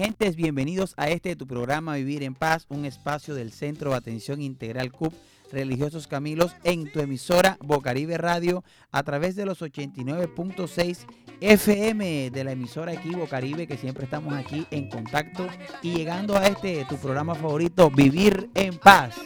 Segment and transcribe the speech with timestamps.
[0.00, 4.40] gentes, bienvenidos a este tu programa Vivir en Paz, un espacio del Centro de Atención
[4.40, 5.12] Integral CUP
[5.52, 11.04] Religiosos Camilos en tu emisora Bocaribe Radio a través de los 89.6
[11.42, 15.46] FM de la emisora aquí Bocaribe que siempre estamos aquí en contacto
[15.82, 19.16] y llegando a este tu programa favorito Vivir en Paz.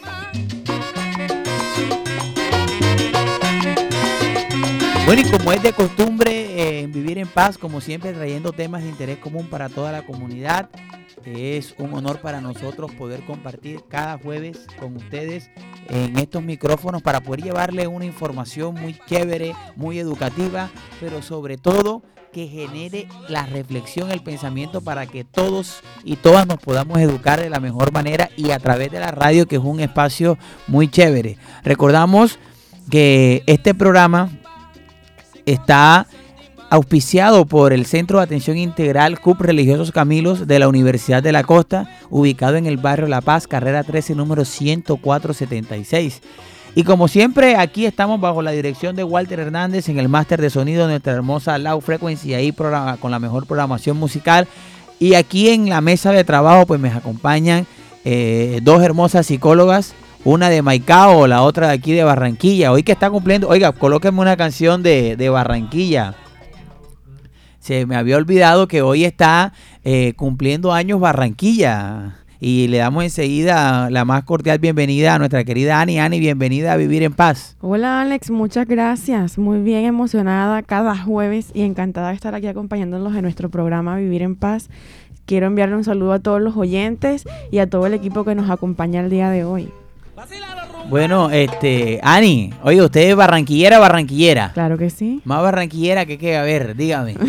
[5.05, 8.81] Bueno, y como es de costumbre eh, en Vivir en Paz, como siempre trayendo temas
[8.81, 10.67] de interés común para toda la comunidad,
[11.23, 15.51] es un honor para nosotros poder compartir cada jueves con ustedes
[15.89, 22.01] en estos micrófonos para poder llevarle una información muy chévere, muy educativa, pero sobre todo
[22.33, 27.51] que genere la reflexión, el pensamiento para que todos y todas nos podamos educar de
[27.51, 31.37] la mejor manera y a través de la radio, que es un espacio muy chévere.
[31.63, 32.39] Recordamos
[32.89, 34.31] que este programa
[35.45, 36.07] está
[36.69, 41.43] auspiciado por el Centro de Atención Integral CUP Religiosos Camilos de la Universidad de la
[41.43, 46.21] Costa, ubicado en el barrio La Paz, carrera 13, número 10476.
[46.77, 50.49] Y como siempre, aquí estamos bajo la dirección de Walter Hernández en el máster de
[50.49, 54.47] sonido de nuestra hermosa Low Frequency, ahí con la mejor programación musical.
[54.99, 57.65] Y aquí en la mesa de trabajo, pues me acompañan
[58.03, 59.93] eh, dos hermosas psicólogas,
[60.25, 62.71] una de Maicao, la otra de aquí de Barranquilla.
[62.71, 66.15] Hoy que está cumpliendo, oiga, colóquenme una canción de, de Barranquilla.
[67.59, 69.53] Se me había olvidado que hoy está
[69.83, 72.17] eh, cumpliendo años Barranquilla.
[72.39, 75.99] Y le damos enseguida la más cordial bienvenida a nuestra querida Ani.
[75.99, 77.55] Ani, bienvenida a Vivir en Paz.
[77.61, 79.37] Hola Alex, muchas gracias.
[79.37, 84.23] Muy bien emocionada cada jueves y encantada de estar aquí acompañándolos en nuestro programa Vivir
[84.23, 84.69] en Paz.
[85.25, 88.49] Quiero enviarle un saludo a todos los oyentes y a todo el equipo que nos
[88.49, 89.71] acompaña el día de hoy.
[90.87, 94.51] Bueno, este, Ani, oye, ¿usted es barranquillera barranquillera?
[94.53, 95.19] Claro que sí.
[95.25, 97.15] Más barranquillera que qué, a ver, dígame.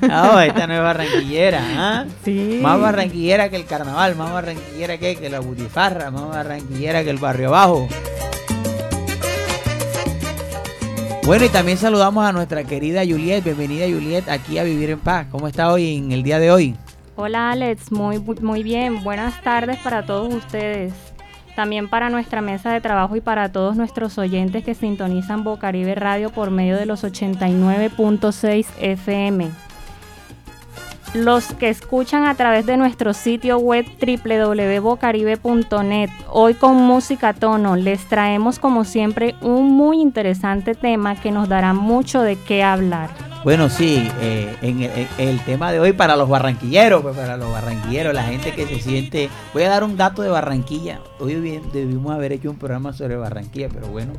[0.00, 2.04] No, esta no es barranquillera, ¿ah?
[2.24, 2.58] Sí.
[2.60, 7.18] Más barranquillera que el carnaval, más barranquillera que, que la butifarra, más barranquillera que el
[7.18, 7.88] barrio abajo.
[11.24, 13.44] Bueno, y también saludamos a nuestra querida Juliet.
[13.44, 15.28] Bienvenida Juliet aquí a Vivir en Paz.
[15.30, 16.74] ¿Cómo está hoy en el día de hoy?
[17.14, 19.04] Hola Alex, muy, muy bien.
[19.04, 20.92] Buenas tardes para todos ustedes
[21.58, 26.30] también para nuestra mesa de trabajo y para todos nuestros oyentes que sintonizan Bocaribe Radio
[26.30, 29.50] por medio de los 89.6 FM.
[31.14, 38.06] Los que escuchan a través de nuestro sitio web www.bocaribe.net, hoy con música tono, les
[38.06, 43.10] traemos como siempre un muy interesante tema que nos dará mucho de qué hablar.
[43.44, 48.12] Bueno, sí, eh, en, el, tema de hoy para los barranquilleros, pues para los barranquilleros,
[48.12, 49.30] la gente que se siente...
[49.54, 51.00] Voy a dar un dato de Barranquilla.
[51.20, 51.34] Hoy
[51.72, 54.12] debimos haber hecho un programa sobre Barranquilla, pero bueno.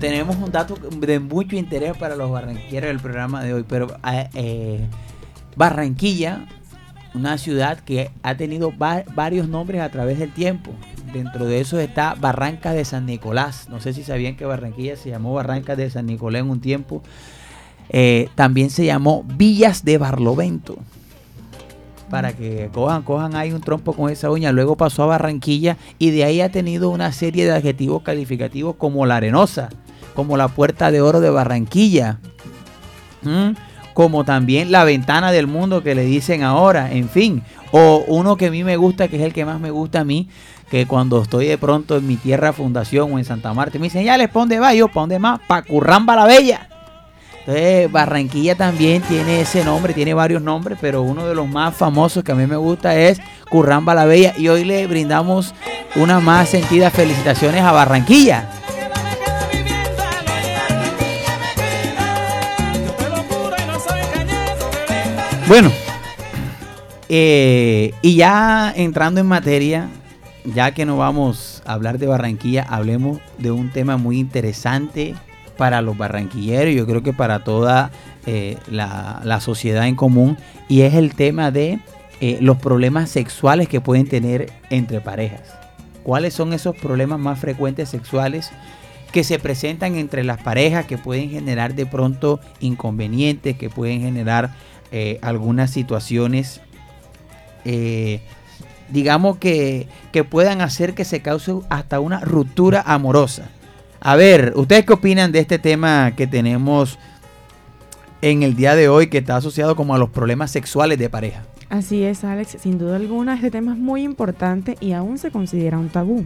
[0.00, 4.28] Tenemos un dato de mucho interés para los barranquilleros del programa de hoy, pero eh,
[4.34, 4.86] eh,
[5.54, 6.46] Barranquilla,
[7.14, 10.72] una ciudad que ha tenido varios nombres a través del tiempo.
[11.12, 13.68] Dentro de eso está Barranca de San Nicolás.
[13.70, 17.02] No sé si sabían que Barranquilla se llamó Barranca de San Nicolás en un tiempo.
[17.90, 20.76] Eh, también se llamó Villas de Barlovento.
[22.10, 24.52] Para que cojan, cojan ahí un trompo con esa uña.
[24.52, 29.04] Luego pasó a Barranquilla y de ahí ha tenido una serie de adjetivos calificativos como
[29.06, 29.68] la arenosa,
[30.14, 32.18] como la puerta de oro de Barranquilla,
[33.92, 37.42] como también la ventana del mundo que le dicen ahora, en fin.
[37.72, 40.04] O uno que a mí me gusta, que es el que más me gusta a
[40.04, 40.28] mí,
[40.70, 44.04] que cuando estoy de pronto en mi tierra fundación o en Santa Marta, me dicen,
[44.04, 45.40] ya les pone va, yo, ¿para dónde más?
[45.46, 46.68] Pa' Curramba la Bella.
[47.40, 52.22] Entonces, Barranquilla también tiene ese nombre, tiene varios nombres, pero uno de los más famosos
[52.22, 54.34] que a mí me gusta es Curramba la Bella.
[54.36, 55.54] Y hoy le brindamos
[55.96, 58.50] unas más sentidas felicitaciones a Barranquilla.
[65.48, 65.72] Bueno,
[67.08, 69.88] eh, y ya entrando en materia,
[70.44, 75.14] ya que no vamos a hablar de Barranquilla, hablemos de un tema muy interesante
[75.56, 77.90] para los barranquilleros, yo creo que para toda
[78.26, 80.38] eh, la, sociedad en común,
[80.68, 81.80] y es el tema de
[82.20, 85.42] eh, los problemas sexuales que pueden tener entre parejas.
[86.04, 88.50] ¿Cuáles son esos problemas más frecuentes sexuales
[89.12, 94.54] que se presentan entre las parejas que pueden generar de pronto inconvenientes, que pueden generar
[94.92, 96.60] eh, algunas situaciones
[98.90, 99.88] digamos que,
[100.30, 103.50] puedan hacer que se cause hasta una ruptura amorosa.
[104.00, 106.98] A ver, ¿ustedes qué opinan de este tema que tenemos
[108.20, 111.42] en el día de hoy que está asociado como a los problemas sexuales de pareja?
[111.68, 112.56] Así es, Alex.
[112.60, 116.24] Sin duda alguna, este tema es muy importante y aún se considera un tabú.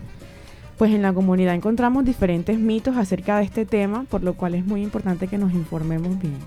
[0.78, 4.64] Pues en la comunidad encontramos diferentes mitos acerca de este tema, por lo cual es
[4.64, 6.38] muy importante que nos informemos bien.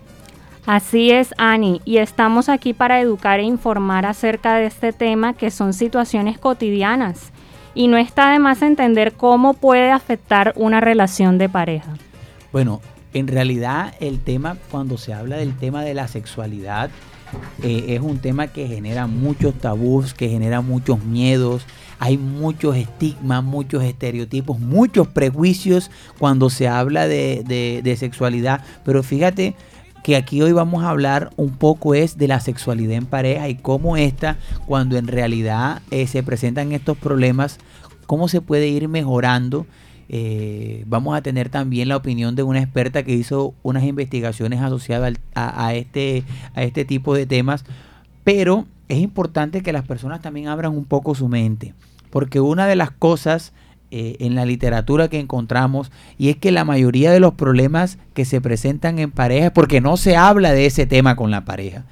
[0.65, 5.51] Así es, Ani, y estamos aquí para educar e informar acerca de este tema que
[5.51, 7.31] son situaciones cotidianas.
[7.75, 11.93] Y no está de más entender cómo puede afectar una relación de pareja.
[12.51, 12.81] Bueno,
[13.13, 16.89] en realidad el tema, cuando se habla del tema de la sexualidad,
[17.61, 21.65] eh, es un tema que genera muchos tabús, que genera muchos miedos,
[21.99, 28.61] hay muchos estigmas, muchos estereotipos, muchos prejuicios cuando se habla de, sexualidad.
[28.83, 29.55] Pero fíjate
[30.05, 33.55] que aquí hoy vamos a hablar un poco es de la sexualidad en pareja y
[33.55, 34.37] cómo esta,
[34.67, 37.57] cuando en realidad eh, se presentan estos problemas,
[38.05, 39.65] cómo se puede ir mejorando.
[40.07, 45.15] Eh, vamos a tener también la opinión de una experta que hizo unas investigaciones asociadas
[45.33, 46.23] a, este,
[46.53, 47.65] a este tipo de temas,
[48.23, 51.73] pero es importante que las personas también abran un poco su mente,
[52.11, 53.53] porque una de las cosas
[53.97, 58.25] eh, en la literatura que encontramos y es que la mayoría de los problemas que
[58.25, 61.85] se presentan en pareja porque no se habla de ese tema con la pareja.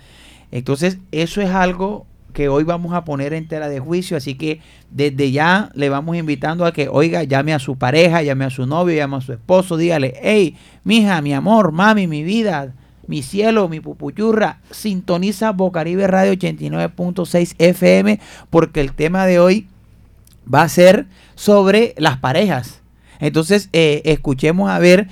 [0.52, 4.60] Entonces, eso es algo que hoy vamos a poner en tela de juicio, así que
[4.92, 8.66] desde ya le vamos invitando a que, oiga, llame a su pareja, llame a su
[8.66, 12.74] novio, llame a su esposo, dígale, hey, mija, mi amor, mami, mi vida,
[13.08, 18.20] mi cielo, mi pupuchurra, sintoniza Bocaribe Radio 89.6 FM
[18.50, 19.68] porque el tema de hoy
[20.52, 22.82] va a ser sobre las parejas.
[23.20, 25.08] Entonces, eh, escuchemos a ver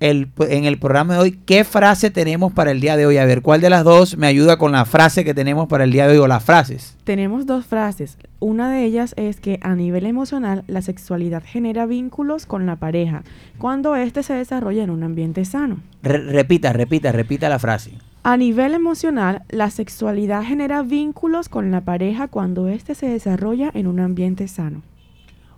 [0.00, 3.18] el, en el programa de hoy qué frase tenemos para el día de hoy.
[3.18, 5.92] A ver, ¿cuál de las dos me ayuda con la frase que tenemos para el
[5.92, 6.96] día de hoy o las frases?
[7.04, 8.18] Tenemos dos frases.
[8.38, 13.22] Una de ellas es que a nivel emocional la sexualidad genera vínculos con la pareja
[13.58, 15.78] cuando éste se desarrolla en un ambiente sano.
[16.02, 17.92] repita, repita, repita la frase.
[18.28, 23.86] A nivel emocional, la sexualidad genera vínculos con la pareja cuando éste se desarrolla en
[23.86, 24.82] un ambiente sano.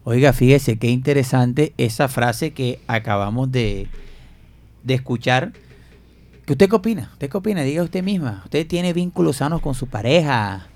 [0.04, 3.86] Oiga, fíjese qué interesante esa frase que acabamos de,
[4.84, 5.54] de escuchar.
[6.44, 7.08] ¿Qué usted qué opina?
[7.14, 7.62] ¿Usted qué opina?
[7.62, 8.42] Diga usted misma.
[8.44, 10.66] ¿Usted tiene vínculos sanos con su pareja?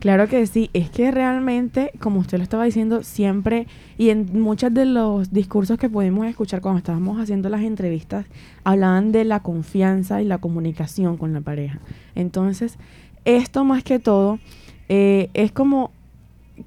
[0.00, 4.74] Claro que sí, es que realmente, como usted lo estaba diciendo, siempre y en muchos
[4.74, 8.26] de los discursos que pudimos escuchar cuando estábamos haciendo las entrevistas,
[8.64, 11.80] hablaban de la confianza y la comunicación con la pareja.
[12.14, 12.76] Entonces,
[13.24, 14.38] esto más que todo
[14.90, 15.90] eh, es como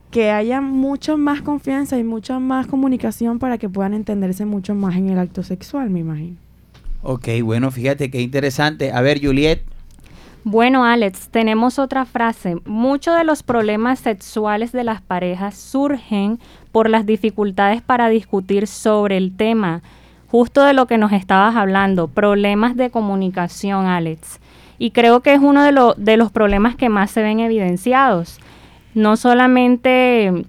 [0.10, 4.96] que haya mucha más confianza y mucha más comunicación para que puedan entenderse mucho más
[4.96, 6.38] en el acto sexual, me imagino.
[7.04, 8.92] Ok, bueno, fíjate qué interesante.
[8.92, 9.62] A ver, Juliet.
[10.50, 12.56] Bueno, Alex, tenemos otra frase.
[12.64, 16.40] Muchos de los problemas sexuales de las parejas surgen
[16.72, 19.82] por las dificultades para discutir sobre el tema,
[20.32, 24.40] justo de lo que nos estabas hablando, problemas de comunicación, Alex.
[24.80, 28.40] Y creo que es uno de, de los problemas que más se ven evidenciados.
[28.94, 30.46] No solamente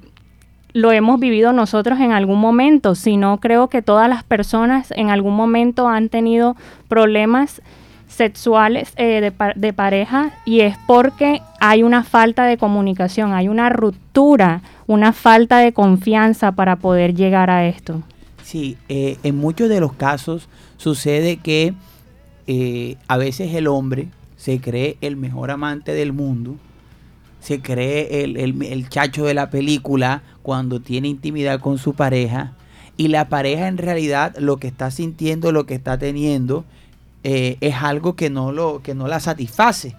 [0.74, 5.34] lo hemos vivido nosotros en algún momento, sino creo que todas las personas en algún
[5.34, 6.54] momento han tenido
[6.86, 7.62] problemas
[8.08, 14.62] sexuales eh, de, pareja y es porque hay una falta de comunicación, hay una ruptura,
[14.86, 18.02] una falta de confianza para poder llegar a esto.
[18.42, 21.74] Sí, eh, en muchos de los casos sucede que
[22.46, 26.56] eh, a veces el hombre se cree el mejor amante del mundo
[27.40, 32.52] se cree el, chacho de la película cuando tiene intimidad con su pareja
[32.96, 36.64] y la pareja en realidad lo que está sintiendo, lo que está teniendo,
[37.24, 39.96] eh, es algo que no, lo, que no la satisface.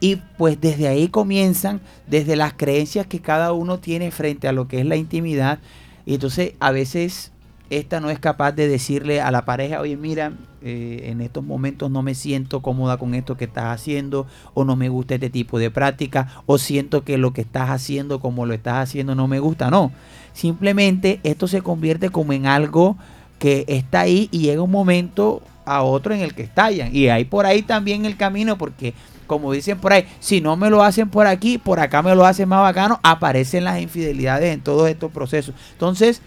[0.00, 4.66] Y pues desde ahí comienzan, desde las creencias que cada uno tiene frente a lo
[4.66, 5.58] que es la intimidad.
[6.06, 7.32] Y entonces a veces
[7.70, 11.90] esta no es capaz de decirle a la pareja, oye, mira, eh, en estos momentos
[11.90, 15.58] no me siento cómoda con esto que estás haciendo, o no me gusta este tipo
[15.58, 19.38] de práctica, o siento que lo que estás haciendo como lo estás haciendo no me
[19.38, 19.70] gusta.
[19.70, 19.92] No,
[20.32, 22.96] simplemente esto se convierte como en algo
[23.38, 25.40] que está ahí y llega un momento
[25.76, 26.94] a otro en el que estallan.
[26.94, 28.94] Y hay por ahí también el camino, porque
[29.26, 32.26] como dicen por ahí, si no me lo hacen por aquí, por acá me lo
[32.26, 35.54] hacen más bacano, aparecen las infidelidades en todos estos procesos.
[35.72, 36.20] Entonces,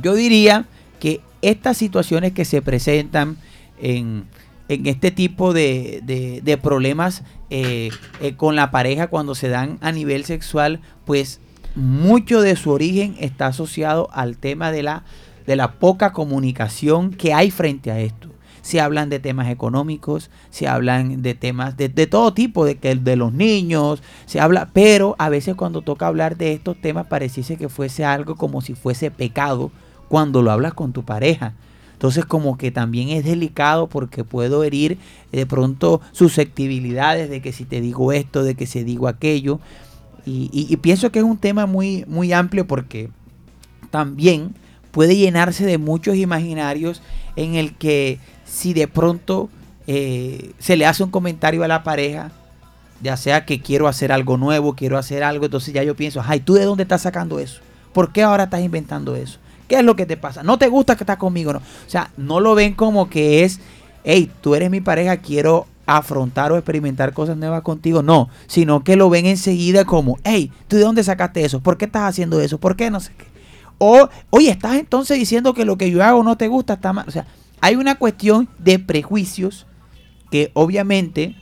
[0.00, 0.66] yo diría
[1.00, 3.36] que estas situaciones que se presentan
[3.80, 4.26] en,
[4.68, 10.80] este tipo de, problemas eh, eh, con la pareja cuando se dan a nivel sexual,
[11.04, 11.40] pues
[11.74, 15.04] mucho de su origen está asociado al tema de la,
[15.46, 18.33] de la poca comunicación que hay frente a esto.
[18.64, 23.16] Se hablan de temas económicos, se hablan de temas de, todo tipo, de, que, de
[23.16, 27.68] los niños, se habla, pero a veces cuando toca hablar de estos temas pareciese que
[27.68, 29.70] fuese algo como si fuese pecado
[30.08, 31.52] cuando lo hablas con tu pareja.
[31.92, 34.98] Entonces como que también es delicado porque puedo herir
[35.30, 39.60] de pronto susceptibilidades de que si te digo esto, de que si digo aquello.
[40.26, 43.10] Y, pienso que es un tema muy, muy amplio porque
[43.90, 44.54] también
[44.90, 47.02] puede llenarse de muchos imaginarios
[47.36, 48.18] en el que
[48.54, 49.50] si de pronto
[49.88, 52.30] eh, se le hace un comentario a la pareja,
[53.02, 56.38] ya sea que quiero hacer algo nuevo, quiero hacer algo, entonces ya yo pienso, ay,
[56.38, 57.60] ¿tú de dónde estás sacando eso?
[57.92, 59.38] ¿Por qué ahora estás inventando eso?
[59.66, 60.44] ¿Qué es lo que te pasa?
[60.44, 61.52] ¿No te gusta que estás conmigo?
[61.52, 61.58] No.
[61.58, 63.58] O sea, no lo ven como que es,
[64.04, 68.04] hey, tú eres mi pareja, quiero afrontar o experimentar cosas nuevas contigo.
[68.04, 71.58] No, sino que lo ven enseguida como, hey, ¿tú de dónde sacaste eso?
[71.58, 72.58] ¿Por qué estás haciendo eso?
[72.58, 73.24] ¿Por qué no sé qué?
[73.78, 77.06] O, oye, estás entonces diciendo que lo que yo hago no te gusta, está mal.
[77.08, 77.26] O sea,
[77.64, 79.64] hay una cuestión de prejuicios
[80.30, 81.34] que obviamente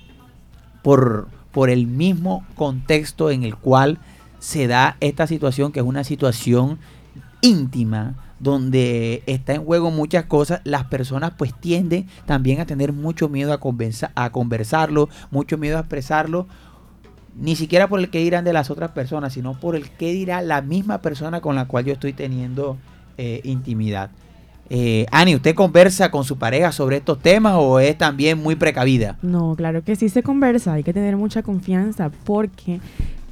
[0.80, 3.98] por, por el mismo contexto en el cual
[4.38, 6.78] se da esta situación, que es una situación
[7.40, 13.28] íntima, donde está en juego muchas cosas, las personas pues tienden también a tener mucho
[13.28, 13.58] miedo a,
[14.14, 16.46] a conversarlo, mucho miedo a expresarlo,
[17.34, 20.40] ni siquiera por el que dirán de las otras personas, sino por el que dirá
[20.40, 22.76] la misma persona con la cual yo estoy teniendo
[23.18, 24.12] eh, intimidad.
[24.74, 29.18] Eh, Ani, ¿usted conversa con su pareja sobre estos temas o es también muy precavida?
[29.20, 32.80] No, claro que sí se conversa, hay que tener mucha confianza porque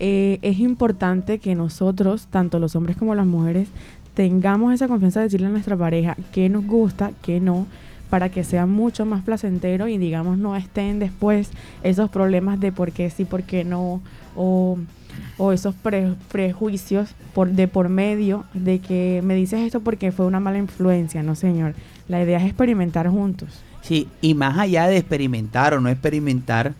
[0.00, 3.68] eh, es importante que nosotros, tanto los hombres como las mujeres,
[4.12, 7.66] tengamos esa confianza de decirle a nuestra pareja qué nos gusta, qué no,
[8.10, 12.92] para que sea mucho más placentero y digamos no estén después esos problemas de por
[12.92, 14.02] qué sí, por qué no,
[14.36, 14.76] o
[15.40, 15.74] o esos
[16.30, 21.22] prejuicios por, de por medio de que me dices esto porque fue una mala influencia,
[21.22, 21.74] no señor.
[22.08, 23.48] La idea es experimentar juntos.
[23.80, 26.74] Sí, y más allá de experimentar o no experimentar,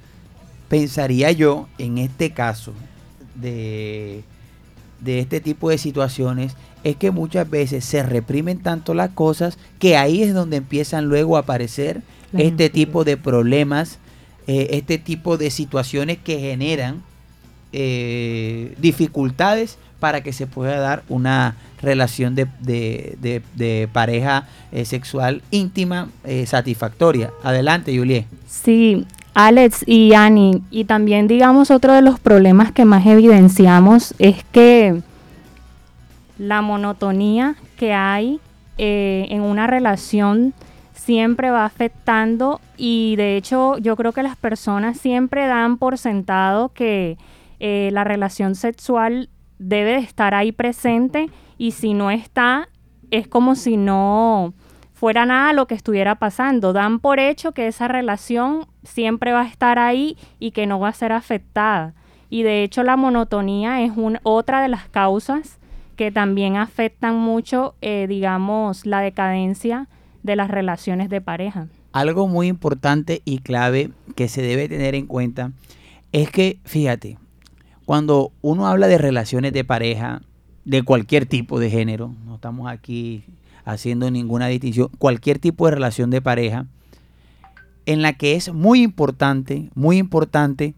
[0.69, 2.75] pensaría yo en este caso
[3.35, 4.25] de,
[5.01, 9.97] de este tipo de situaciones, es que muchas veces se reprimen tanto las cosas que
[9.97, 12.03] ahí es donde empiezan luego a aparecer
[12.35, 13.99] este tipo de problemas,
[14.47, 17.03] eh, este tipo de situaciones que generan
[17.73, 26.47] eh, dificultades para que se pueda dar una relación de, pareja eh, sexual íntima eh,
[26.47, 27.31] satisfactoria.
[27.43, 28.27] Adelante, Juliet.
[28.49, 34.43] Sí, Alex y Ani, y también digamos otro de los problemas que más evidenciamos es
[34.51, 35.01] que
[36.39, 38.41] la monotonía que hay
[38.79, 40.55] en una relación
[40.95, 46.71] siempre va afectando y de hecho yo creo que las personas siempre dan por sentado
[46.71, 47.19] que
[47.61, 52.69] eh, la relación sexual debe de estar ahí presente y si no está,
[53.11, 54.55] es como si no
[54.95, 56.73] fuera nada lo que estuviera pasando.
[56.73, 60.89] Dan por hecho que esa relación siempre va a estar ahí y que no va
[60.89, 61.95] a ser afectada.
[62.29, 65.59] Y de hecho la monotonía es otra de las causas
[65.97, 69.89] que también afectan mucho, eh, digamos, la decadencia
[70.23, 71.69] de las relaciones de pareja.
[71.93, 75.53] Algo muy importante y clave que se debe tener en cuenta
[76.13, 77.19] es que, fíjate,
[77.91, 80.23] cuando uno habla de relaciones de pareja,
[80.65, 83.25] de cualquier tipo de género, no estamos aquí
[83.65, 86.67] haciendo ninguna distinción, cualquier tipo de relación de pareja,
[87.87, 90.75] en la que es muy importante, muy importante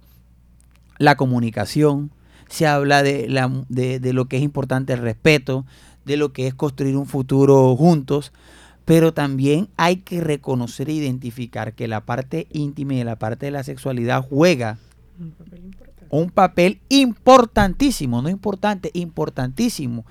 [0.96, 2.12] la comunicación,
[2.48, 5.66] se habla de, lo que es importante el respeto,
[6.06, 8.32] de lo que es construir un futuro juntos,
[8.86, 13.52] pero también hay que reconocer e identificar que la parte íntima y la parte de
[13.52, 14.78] la sexualidad juega
[15.20, 20.04] un papel importante un papel importantísimo, no importante, importantísimo,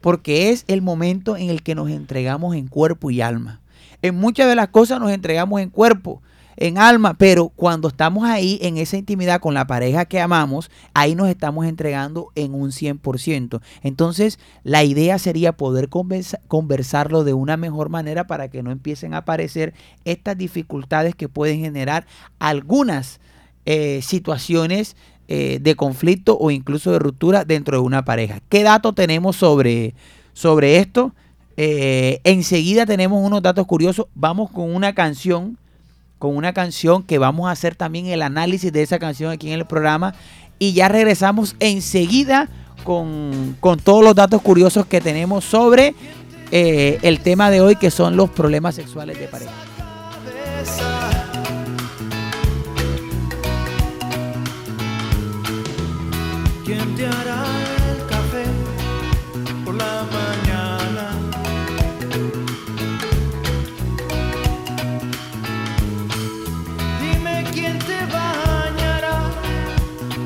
[0.00, 3.60] porque es el momento en el que nos entregamos en cuerpo y alma.
[4.00, 6.22] En muchas de las cosas nos entregamos en cuerpo,
[6.56, 11.16] en alma, pero cuando estamos ahí en esa intimidad con la pareja que amamos, ahí
[11.16, 13.60] nos estamos entregando en un 100%.
[13.82, 19.18] Entonces, la idea sería poder conversarlo de una mejor manera para que no empiecen a
[19.18, 19.74] aparecer
[20.04, 22.06] estas dificultades que pueden generar
[22.38, 23.20] algunas
[23.66, 24.96] eh, situaciones
[25.30, 28.40] eh, de conflicto o incluso de ruptura dentro de una pareja.
[28.48, 29.94] ¿Qué datos tenemos sobre,
[30.32, 31.12] sobre esto?
[31.58, 34.06] Eh, enseguida tenemos unos datos curiosos.
[34.14, 35.58] Vamos con una canción,
[36.18, 39.58] con una canción que vamos a hacer también el análisis de esa canción aquí en
[39.58, 40.14] el programa.
[40.58, 42.48] Y ya regresamos enseguida
[42.84, 45.94] con, todos los datos curiosos que tenemos sobre
[46.52, 49.52] eh, el tema de hoy, que son los problemas sexuales de pareja.
[56.68, 57.46] ¿Quién te hará
[57.90, 58.44] el café
[59.64, 61.06] por la mañana?
[67.00, 69.30] Dime quién te bañará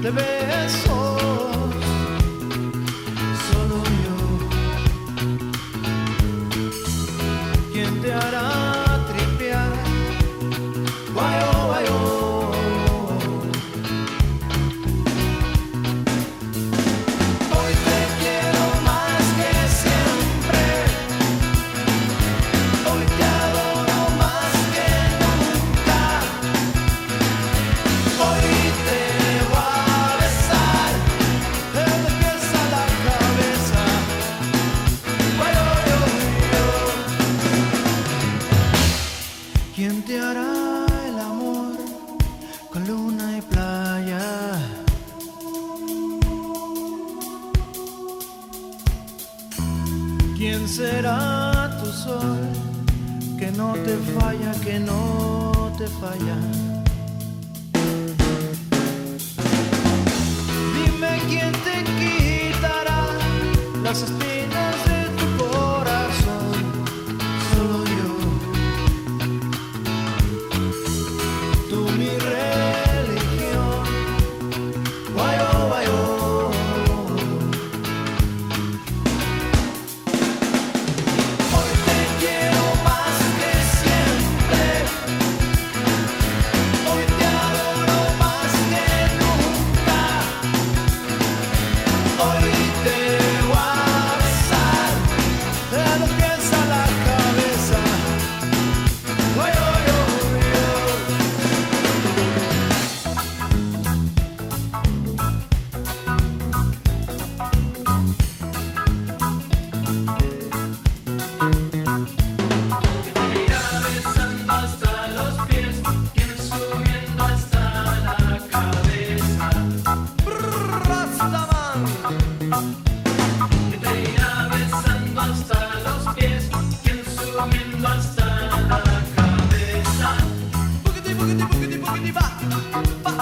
[0.02, 0.41] de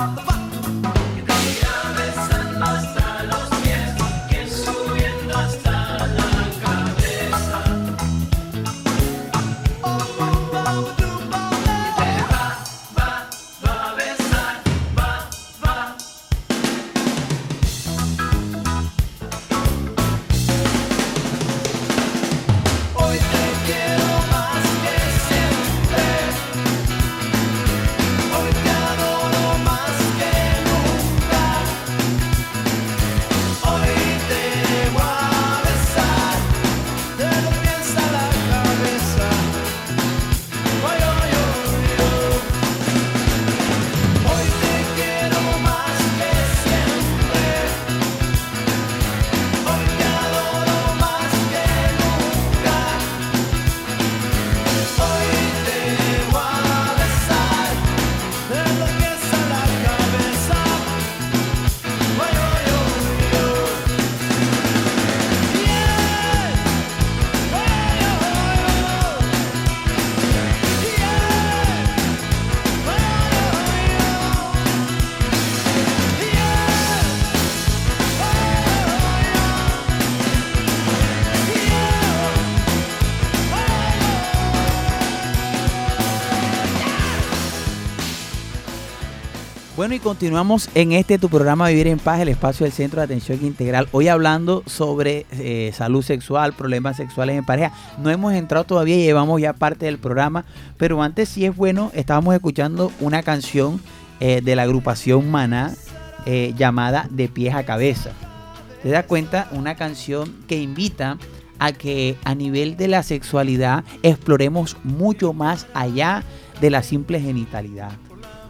[0.03, 0.15] Oh.
[0.15, 0.30] the
[89.93, 93.45] Y continuamos en este tu programa Vivir en Paz, el espacio del Centro de Atención
[93.45, 93.89] Integral.
[93.91, 97.73] Hoy hablando sobre eh, salud sexual, problemas sexuales en pareja.
[97.99, 100.45] No hemos entrado todavía, llevamos ya parte del programa,
[100.77, 103.81] pero antes sí es bueno, estábamos escuchando una canción
[104.21, 105.75] eh, de la agrupación Maná
[106.25, 108.13] eh, llamada De pies a cabeza.
[108.85, 109.49] ¿Te das cuenta?
[109.51, 111.19] Una canción que invita
[111.59, 116.23] a que a nivel de la sexualidad exploremos mucho más allá
[116.61, 117.91] de la simple genitalidad.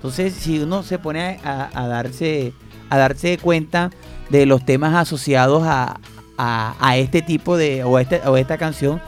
[0.01, 2.55] Entonces, si uno se pone a, a darse
[2.89, 3.91] a darse cuenta
[4.31, 6.01] de los temas asociados a,
[6.39, 9.01] a- a este tipo de o, este, o esta canción,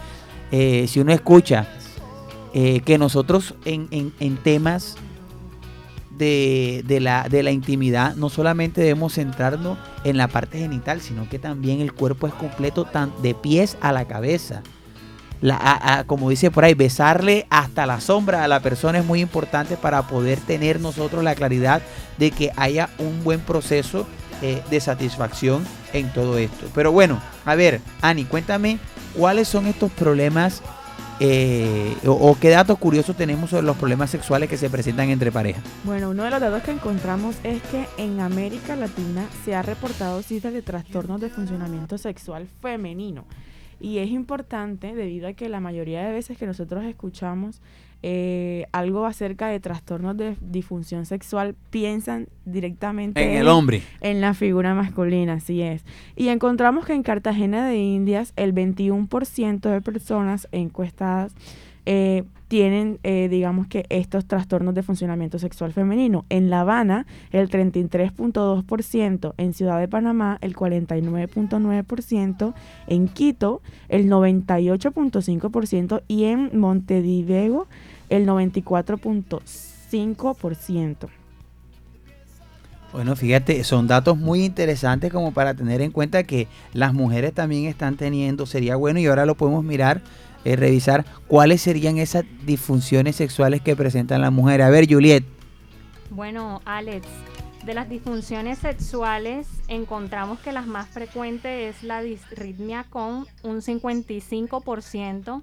[0.53, 1.67] eh, si uno escucha
[2.55, 4.97] eh, que nosotros en, en- en temas
[6.11, 11.29] de, de la, de la intimidad no solamente debemos centrarnos en la parte genital, sino
[11.29, 14.63] que también el cuerpo es completo tan de pies a la cabeza.
[15.43, 19.21] La- a- como dice por ahí, besarle hasta la sombra a la persona es muy
[19.21, 21.83] importante para poder tener nosotros la claridad
[22.17, 24.07] de que haya un buen proceso
[24.41, 26.67] eh, de satisfacción en todo esto.
[26.75, 28.79] Pero bueno, a ver, Ani, cuéntame
[29.17, 30.63] cuáles son estos problemas
[31.21, 35.31] eh, o, o qué datos curiosos tenemos sobre los problemas sexuales que se presentan entre
[35.31, 35.63] parejas.
[35.85, 40.23] Bueno, uno de los datos que encontramos es que en América Latina se ha reportado
[40.23, 43.25] cifras de trastornos de funcionamiento sexual femenino.
[43.83, 47.61] Y es importante debido a que la mayoría de veces que nosotros escuchamos
[48.05, 53.83] eh, algo acerca de trastornos de disfunción sexual, piensan directamente hombre.
[54.01, 55.85] en la figura masculina, así es.
[56.15, 61.35] Y encontramos que en Cartagena de Indias el 21% de personas encuestadas
[61.85, 66.27] eh, tienen, eh, digamos que, estos trastornos de funcionamiento sexual femenino.
[66.29, 72.53] En La Habana, el 33.2%, en Ciudad de Panamá, el 49.9%,
[72.89, 77.69] en Quito, el 98.5% y en Montevideo,
[78.11, 81.09] el 94.5%.
[82.93, 87.65] Bueno, fíjate, son datos muy interesantes como para tener en cuenta que las mujeres también
[87.65, 90.03] están teniendo, sería bueno y ahora lo podemos mirar,
[90.45, 94.67] eh, revisar cuáles serían esas disfunciones sexuales que presentan las mujeres.
[94.67, 95.25] A ver, Juliet.
[96.11, 97.07] Bueno, Alex,
[97.65, 105.43] de las disfunciones sexuales encontramos que las más frecuentes es la disritmia con un 55%.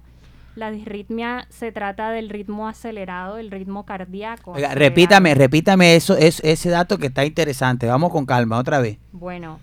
[0.56, 4.52] La disritmia se trata del ritmo acelerado, el ritmo cardíaco.
[4.52, 7.86] Oiga, repítame, repítame eso, es, ese dato que está interesante.
[7.86, 8.98] Vamos con calma, otra vez.
[9.12, 9.60] Bueno,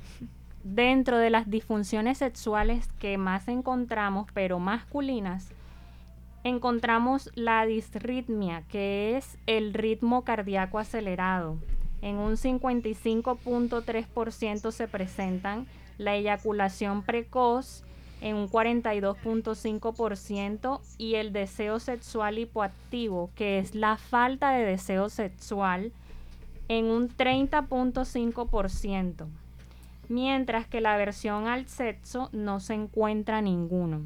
[0.73, 5.47] dentro de las disfunciones sexuales que más encontramos, pero masculinas,
[6.43, 11.57] encontramos la disritmia, que es el ritmo cardíaco acelerado.
[12.01, 17.83] En un 55.3% se presentan la eyaculación precoz
[18.21, 25.91] en un 42.5% y el deseo sexual hipoactivo, que es la falta de deseo sexual,
[26.67, 29.27] en un 30.5%,
[30.09, 34.01] mientras que la aversión al sexo no se encuentra ninguno.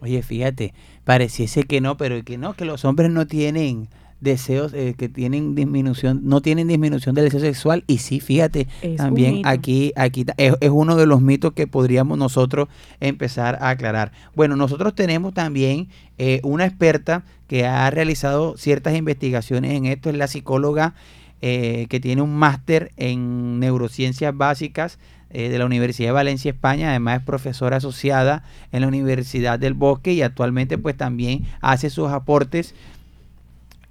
[0.00, 0.74] Oye, fíjate,
[1.04, 3.88] pareciese que no, pero que no, que los hombres no tienen
[4.22, 7.84] deseos, eh, que tienen disminución, no tienen disminución del deseo sexual.
[7.86, 12.16] Y sí, fíjate, Es también aquí, aquí es, es uno de los mitos que podríamos
[12.18, 12.68] nosotros
[13.00, 14.12] empezar a aclarar.
[14.34, 20.16] Bueno, nosotros tenemos también eh, una experta que ha realizado ciertas investigaciones en esto, es
[20.16, 20.94] la psicóloga
[21.42, 25.00] eh, que tiene un máster en neurociencias básicas
[25.32, 26.90] eh, de la Universidad de Valencia, España.
[26.90, 32.10] Además es profesora asociada en la Universidad del Bosque y actualmente pues también hace sus
[32.10, 32.74] aportes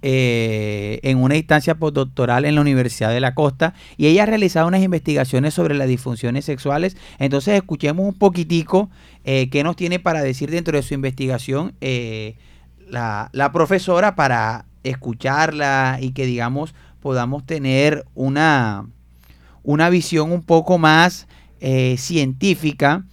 [0.02, 4.66] eh, en una instancia postdoctoral en la Universidad de la Costa y ella ha realizado
[4.66, 6.96] unas investigaciones sobre las disfunciones sexuales.
[7.18, 8.90] Entonces escuchemos un poquitico
[9.24, 11.74] eh, qué nos tiene para decir dentro de su investigación
[12.88, 18.86] la, la profesora para escucharla y que digamos podamos tener una,
[19.62, 21.26] una visión un poco más
[21.60, 23.04] eh, científica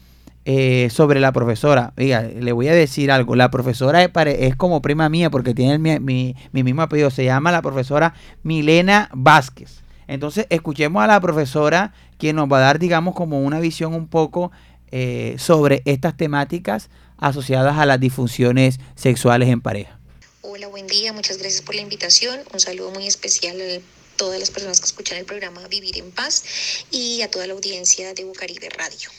[0.45, 1.93] eh, sobre la profesora.
[1.97, 3.35] Oiga, le voy a decir algo.
[3.35, 7.11] La profesora es, como prima mía porque tiene el mi, mi- mi mismo apellido.
[7.11, 9.81] Se llama la profesora Milena Vázquez.
[10.07, 14.07] Entonces, escuchemos a la profesora quien nos va a dar, digamos, como una visión un
[14.07, 14.51] poco
[14.91, 19.99] eh, sobre estas temáticas asociadas a las disfunciones sexuales en pareja.
[20.41, 22.39] Hola, buen día, muchas gracias por la invitación.
[22.51, 23.81] Un saludo muy especial a
[24.19, 26.43] todas las personas que escuchan el programa Vivir en Paz
[26.91, 29.09] y a toda la audiencia de Bucaribe Radio.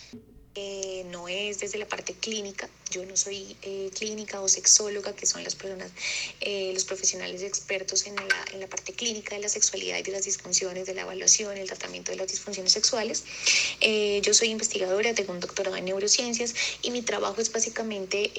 [0.54, 5.24] Eh, no es desde la parte clínica, yo no soy eh, clínica o sexóloga, que
[5.24, 5.90] son las personas,
[6.40, 10.86] eh, los profesionales expertos en la, parte clínica de la sexualidad y de las disfunciones,
[10.86, 13.24] de la evaluación, el tratamiento de las disfunciones sexuales.
[13.80, 18.32] Eh, yo soy investigadora, tengo un doctorado en neurociencias y mi trabajo es básicamente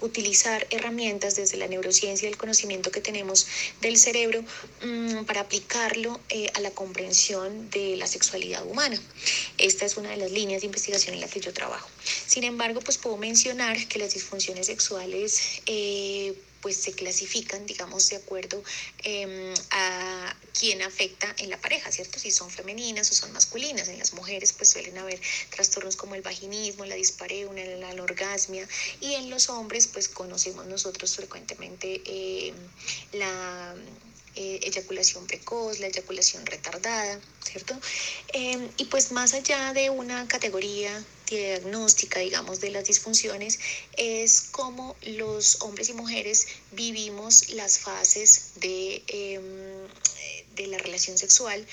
[0.00, 3.46] utilizar herramientas desde la neurociencia y el conocimiento que tenemos
[3.80, 4.42] del cerebro
[4.84, 6.20] mm, para aplicarlo
[6.54, 9.00] a la comprensión de la sexualidad humana.
[9.58, 11.88] Esta es una de las líneas de investigación en la que yo trabajo.
[12.26, 18.16] Sin embargo, pues puedo mencionar que las disfunciones sexuales eh, pues se clasifican, digamos, de
[18.16, 18.62] acuerdo
[19.04, 22.18] eh, a quién afecta en la pareja, ¿cierto?
[22.18, 23.88] Si son femeninas o son masculinas.
[23.88, 28.66] En las mujeres pues suelen haber trastornos como el vaginismo, la dispareunia, la anorgasmia
[29.00, 32.52] y en los hombres pues conocemos nosotros frecuentemente eh,
[33.12, 33.76] la
[34.34, 37.78] eh, eyaculación precoz, la eyaculación retardada, ¿cierto?
[38.32, 43.58] Eh, y pues más allá de una categoría diagnóstica, digamos, de las disfunciones,
[43.96, 49.40] es cómo los hombres y mujeres vivimos las fases de, eh,
[50.54, 51.66] de la relación sexual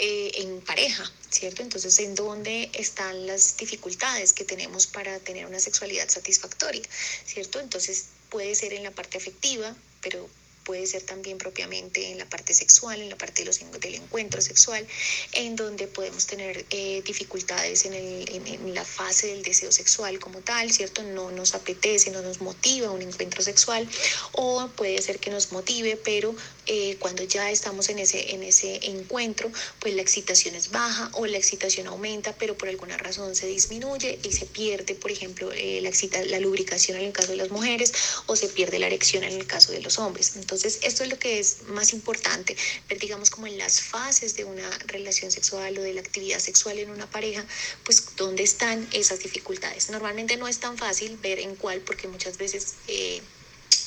[0.00, 1.62] eh, en pareja, ¿cierto?
[1.62, 6.82] Entonces, ¿en dónde están las dificultades que tenemos para tener una sexualidad satisfactoria,
[7.26, 7.58] ¿cierto?
[7.58, 10.28] Entonces, puede ser en la parte afectiva, pero
[10.68, 14.86] puede ser también propiamente en la parte sexual, en la parte del encuentro sexual,
[15.32, 20.70] en donde podemos tener eh, dificultades en, en, la fase del deseo sexual como tal,
[20.70, 21.02] ¿cierto?
[21.02, 23.88] No nos apetece, no nos motiva un encuentro sexual,
[24.32, 26.34] o puede ser que nos motive, pero
[26.68, 29.50] eh, cuando ya estamos en ese, en ese encuentro,
[29.80, 34.18] pues la excitación es baja o la excitación aumenta, pero por alguna razón se disminuye
[34.22, 37.50] y se pierde, por ejemplo, eh, la, excita, la lubricación en el caso de las
[37.50, 37.92] mujeres
[38.26, 40.36] o se pierde la erección en el caso de los hombres.
[40.36, 42.54] Entonces, esto es lo que es más importante,
[42.86, 46.78] ver, digamos, como en las fases de una relación sexual o de la actividad sexual
[46.78, 47.46] en una pareja,
[47.84, 49.88] pues dónde están esas dificultades.
[49.88, 52.74] Normalmente no es tan fácil ver en cuál, porque muchas veces...
[52.88, 53.22] Eh,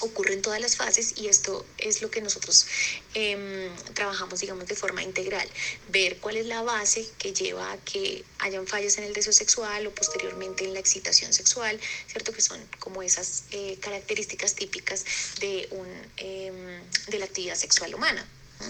[0.02, 2.66] ocurre en todas las fases y esto es lo que nosotros
[3.14, 5.48] eh, trabajamos, digamos, de forma integral.
[5.90, 9.88] Ver cuál es la base que lleva a que hayan fallas en el deseo sexual
[9.88, 12.32] o posteriormente en la excitación sexual, ¿cierto?
[12.32, 15.06] Que son como esas eh, características típicas
[15.40, 18.26] de, un, eh, de la actividad sexual humana.
[18.60, 18.66] ¿no?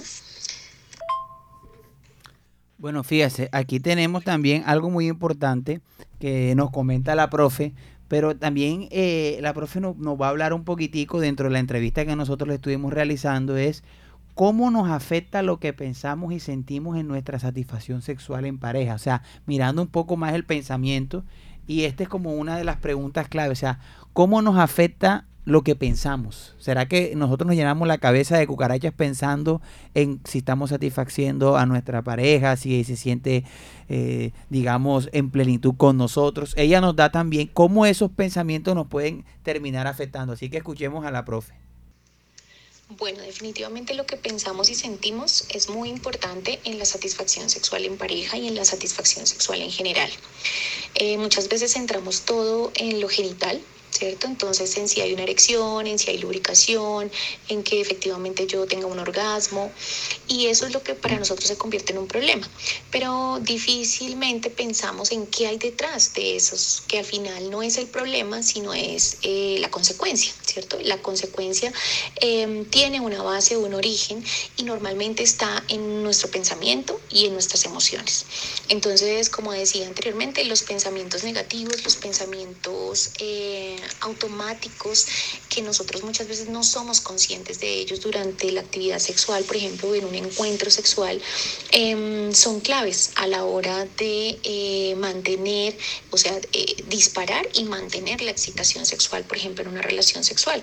[2.78, 5.82] Bueno, fíjese, aquí tenemos también algo muy importante
[6.20, 7.74] que nos comenta la profe,
[8.12, 11.60] pero también eh, la profe no- nos va a hablar un poquitico dentro de la
[11.60, 13.86] entrevista que nosotros le estuvimos realizando, es
[14.36, 18.96] cómo nos afecta lo que pensamos y sentimos en nuestra satisfacción sexual en pareja.
[18.96, 21.24] O sea, mirando un poco más el pensamiento,
[21.68, 23.80] y esta es como una de las preguntas clave, o sea,
[24.12, 26.54] ¿cómo nos afecta lo que pensamos?
[26.60, 29.62] ¿Será que nosotros nos llenamos la cabeza de cucarachas pensando
[29.94, 33.44] en si estamos satisfaciendo a nuestra pareja, si se siente,
[33.90, 36.54] eh, digamos, en plenitud con nosotros?
[36.58, 40.34] Ella nos da también cómo esos pensamientos nos pueden terminar afectando.
[40.34, 41.54] Así que escuchemos a la profe.
[42.98, 47.98] Bueno, definitivamente lo que pensamos y sentimos es muy importante en la satisfacción sexual en
[47.98, 50.10] pareja y en la satisfacción sexual en general.
[50.96, 54.28] Eh, muchas veces centramos todo en lo genital, ¿cierto?
[54.28, 57.12] Entonces, en si hay una erección, en si hay lubricación,
[57.50, 59.72] en que efectivamente yo tenga un orgasmo,
[60.28, 62.50] y eso es lo que para nosotros se convierte en un problema.
[62.90, 67.88] Pero difícilmente pensamos en qué hay detrás de esos, que al final no es el
[67.88, 70.80] problema, sino es eh, la consecuencia, ¿cierto?
[70.82, 71.72] La consecuencia
[72.22, 74.24] eh, tiene una base, un origen,
[74.58, 78.26] y normalmente está en nuestro pensamiento y en nuestras emociones.
[78.70, 85.08] Entonces, como decía anteriormente, los pensamientos negativos, los pensamientos eh, automáticos,
[85.50, 89.94] que nosotros muchas veces no somos conscientes de ellos durante la actividad sexual, por ejemplo,
[89.96, 91.22] en un encuentro sexual,
[91.72, 95.78] em, son claves a la hora de eh, mantener,
[96.12, 100.62] o sea, eh, disparar y mantener la excitación sexual, por ejemplo, en una relación sexual.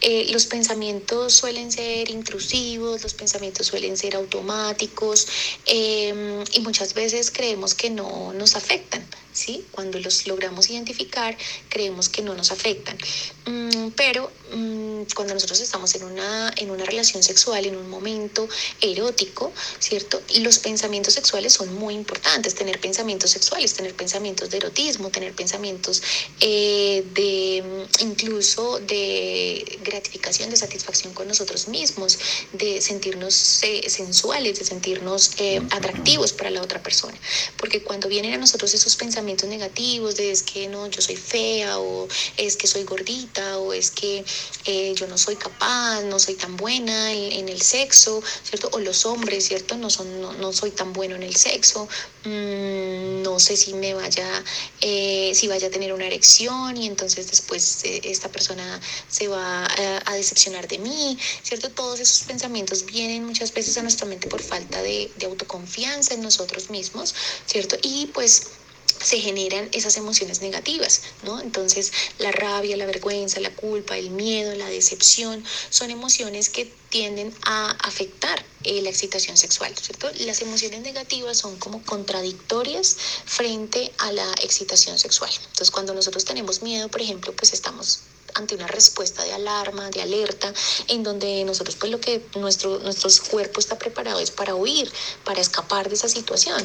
[0.00, 5.26] Eh, los pensamientos suelen ser intrusivos, los pensamientos suelen ser automáticos
[5.66, 9.04] eh, y muchas veces creemos que no nos afectan.
[9.40, 9.64] ¿Sí?
[9.70, 11.34] Cuando los logramos identificar,
[11.70, 12.98] creemos que no nos afectan.
[13.46, 18.46] Mm, pero mm, cuando nosotros estamos en una, en una relación sexual, en un momento
[18.82, 20.20] erótico, ¿cierto?
[20.40, 22.54] Los pensamientos sexuales son muy importantes.
[22.54, 26.02] Tener pensamientos sexuales, tener pensamientos de erotismo, tener pensamientos
[26.40, 32.18] eh, de mm, incluso de gratificación, de satisfacción con nosotros mismos,
[32.52, 37.18] de sentirnos eh, sensuales, de sentirnos eh, atractivos para la otra persona.
[37.56, 41.78] Porque cuando vienen a nosotros esos pensamientos negativos de es que no, yo soy fea
[41.78, 44.24] o es que soy gordita o es que
[44.66, 48.68] eh, yo no soy capaz, no soy tan buena en, el sexo, ¿cierto?
[48.72, 49.76] O los hombres, ¿cierto?
[49.76, 51.88] No, son, no, no soy tan bueno en el sexo,
[52.24, 54.44] mm, no sé si me vaya,
[54.80, 59.64] eh, si vaya a tener una erección y entonces después eh, esta persona se va
[59.66, 61.70] a, a decepcionar de mí, ¿cierto?
[61.70, 66.22] Todos esos pensamientos vienen muchas veces a nuestra mente por falta de, de autoconfianza en
[66.22, 67.14] nosotros mismos,
[67.46, 67.76] ¿cierto?
[67.82, 68.59] Y pues
[69.02, 71.40] se generan esas emociones negativas, ¿no?
[71.40, 77.34] Entonces, la rabia, la vergüenza, la culpa, el miedo, la decepción, son emociones que tienden
[77.44, 80.10] a afectar eh, la excitación sexual, ¿cierto?
[80.20, 85.30] Las emociones negativas son como contradictorias frente a la excitación sexual.
[85.32, 88.00] Entonces, cuando nosotros tenemos miedo, por ejemplo, pues estamos
[88.34, 90.52] ante una respuesta de alarma, de alerta,
[90.88, 94.90] en donde nosotros pues lo que nuestro, nuestro cuerpo está preparado es para huir,
[95.24, 96.62] para escapar de esa situación.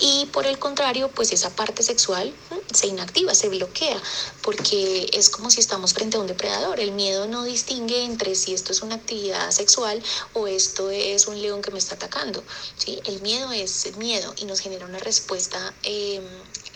[0.00, 4.00] Y por el contrario, pues esa parte sexual mm, se inactiva, se bloquea,
[4.42, 6.80] porque es como si estamos frente a un depredador.
[6.80, 10.02] El miedo no distingue entre si esto es una actividad sexual
[10.34, 12.42] o esto es un león que me está atacando.
[12.76, 13.00] ¿sí?
[13.04, 16.20] El miedo es miedo y nos genera una respuesta eh,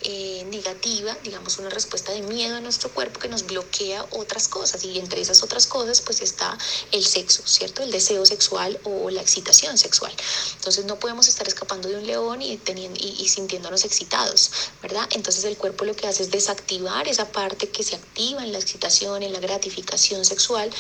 [0.03, 4.85] eh, negativa, digamos una respuesta de miedo en nuestro cuerpo que nos bloquea otras cosas
[4.85, 6.57] y entre esas otras cosas pues está
[6.91, 7.83] el sexo, ¿cierto?
[7.83, 10.13] El deseo sexual o la excitación sexual.
[10.57, 14.51] Entonces no podemos estar escapando de un león y, teniendo, y, sintiéndonos excitados,
[14.83, 15.09] ¿verdad?
[15.13, 18.59] Entonces el cuerpo lo que hace es desactivar esa parte que se activa en la
[18.59, 20.71] excitación, en la gratificación sexual,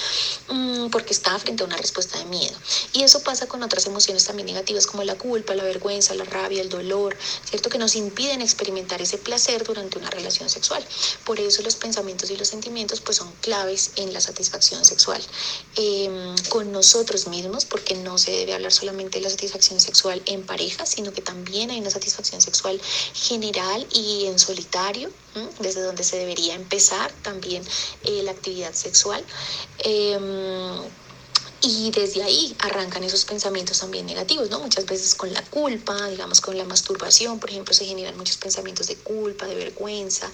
[0.48, 2.57] mmm, porque está frente a una respuesta de miedo.
[2.92, 6.62] Y eso pasa con otras emociones también negativas como la culpa, la vergüenza, la rabia,
[6.62, 7.16] el dolor,
[7.48, 7.68] ¿cierto?
[7.68, 10.85] Que nos impiden experimentar ese placer durante una relación sexual.
[11.25, 15.23] Por eso los pensamientos y los sentimientos pues son claves en la satisfacción sexual
[15.77, 20.45] eh, con nosotros mismos, porque no se debe hablar solamente de la satisfacción sexual en
[20.45, 22.81] pareja, sino que también hay una satisfacción sexual
[23.15, 25.11] general y en solitario,
[25.61, 27.62] desde donde se debería empezar también
[28.05, 29.25] eh, la actividad sexual.
[31.62, 34.59] Y desde ahí arrancan esos pensamientos también negativos, ¿no?
[34.59, 38.88] Muchas veces con la culpa, digamos con la masturbación, por ejemplo, se generan muchos pensamientos
[38.88, 40.29] de culpa, de vergüenza,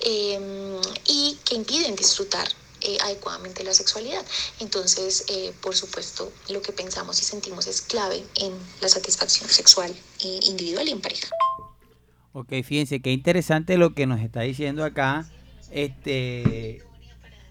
[0.00, 2.48] eh, y que impiden disfrutar
[2.82, 4.24] eh, adecuadamente la sexualidad.
[4.58, 9.94] Entonces, eh, por supuesto, lo que pensamos y sentimos es clave en la satisfacción sexual
[10.24, 11.28] eh, individual y en pareja.
[12.32, 15.30] Ok, fíjense, qué interesante lo que nos está diciendo acá.
[15.70, 16.82] Este,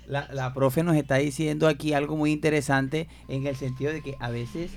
[0.10, 4.16] la, la profe nos está diciendo aquí algo muy interesante en el sentido de que
[4.20, 4.72] a veces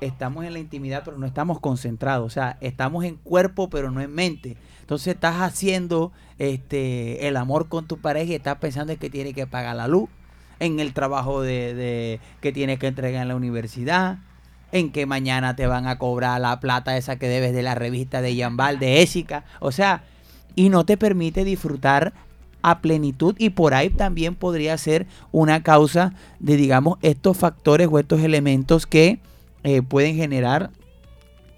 [0.00, 2.26] estamos en la intimidad, pero no estamos concentrados.
[2.26, 4.56] O sea, estamos en cuerpo, pero no en mente.
[4.80, 9.32] Entonces estás haciendo este el amor con tu pareja y estás pensando en que tiene
[9.32, 10.10] que pagar la luz,
[10.60, 14.18] en el trabajo de, de- que tienes que entregar en la universidad,
[14.72, 18.20] en que mañana te van a cobrar la plata esa que debes de la revista
[18.22, 19.44] de Yambal, de Ésica.
[19.60, 20.04] O sea,
[20.56, 22.12] y no te permite disfrutar
[22.62, 27.98] a plenitud y por ahí también podría ser una causa de, digamos, estos factores o
[27.98, 29.20] estos elementos que
[29.64, 30.70] eh, pueden generar,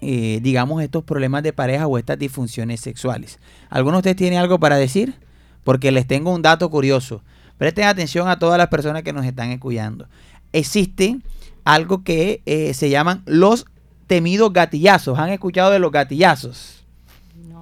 [0.01, 3.39] eh, digamos, estos problemas de pareja o estas disfunciones sexuales.
[3.69, 5.15] ¿Alguno de ustedes tiene algo para decir?
[5.63, 7.21] Porque les tengo un dato curioso.
[7.57, 10.07] Presten atención a todas las personas que nos están escuchando.
[10.51, 11.17] Existe
[11.63, 13.65] algo que eh, se llaman los
[14.07, 15.17] temidos gatillazos.
[15.17, 16.74] ¿Han escuchado de los gatillazos?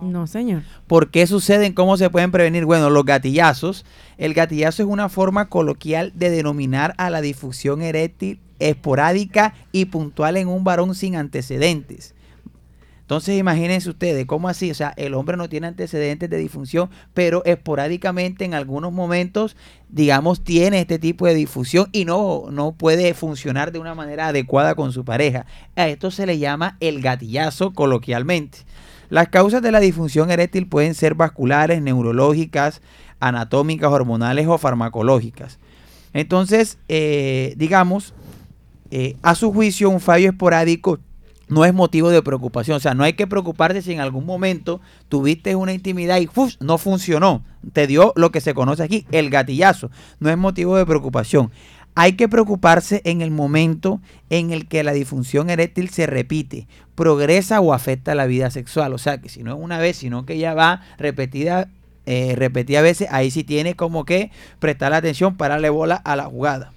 [0.02, 0.64] No, señor.
[0.88, 1.74] ¿Por qué suceden?
[1.74, 2.66] ¿Cómo se pueden prevenir?
[2.66, 3.86] Bueno, los gatillazos.
[4.18, 10.38] El gatillazo es una forma coloquial de denominar a la difusión eréctil esporádica y puntual
[10.38, 12.16] en un varón sin antecedentes.
[13.02, 14.72] Entonces imagínense ustedes, ¿cómo así?
[14.72, 19.58] O sea, el hombre no tiene antecedentes de disfunción, pero esporádicamente en algunos momentos,
[19.90, 24.76] digamos, tiene este tipo de difusión y no, no puede funcionar de una manera adecuada
[24.76, 25.46] con su pareja.
[25.76, 28.60] A esto se le llama el gatillazo coloquialmente.
[29.14, 32.82] Las causas de la disfunción eréctil pueden ser vasculares, neurológicas,
[33.20, 35.60] anatómicas, hormonales o farmacológicas.
[36.14, 38.16] Entonces, eh, digamos,
[38.90, 40.98] eh, a su juicio, un fallo esporádico
[41.48, 42.78] no es motivo de preocupación.
[42.78, 46.28] O sea, no hay que preocuparse si en algún momento tuviste una intimidad y
[46.60, 47.44] no funcionó.
[47.72, 49.92] Te dio lo que se conoce aquí, el gatillazo.
[50.20, 51.52] No es motivo de preocupación.
[51.96, 57.62] Hay que preocuparse en el momento en el que la disfunción eréctil se repite, progresa
[57.62, 58.94] o afecta la vida sexual.
[58.94, 61.70] O sea, que si no es una vez, sino que ya va repetida,
[62.06, 66.26] eh, repetida veces, ahí sí tiene como que prestar la atención, pararle bola a la
[66.26, 66.74] jugada.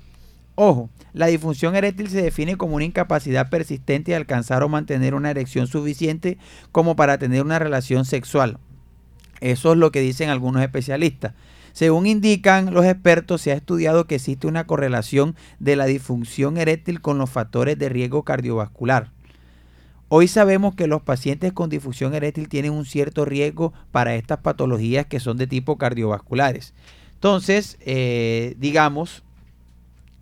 [0.55, 5.31] Ojo, la disfunción eréctil se define como una incapacidad persistente de alcanzar o mantener una
[5.31, 6.37] erección suficiente
[6.73, 8.59] como para tener una relación sexual.
[9.41, 11.33] Eso es lo que dicen algunos especialistas.
[11.77, 17.03] Según indican los expertos, se ha estudiado que existe una correlación de la disfunción eréctil
[17.03, 19.11] con los factores de riesgo cardiovascular.
[20.09, 25.05] Hoy sabemos que los pacientes con disfunción eréctil tienen un cierto riesgo para estas patologías
[25.05, 26.73] que son de tipo cardiovasculares.
[27.13, 29.23] Entonces, eh, digamos,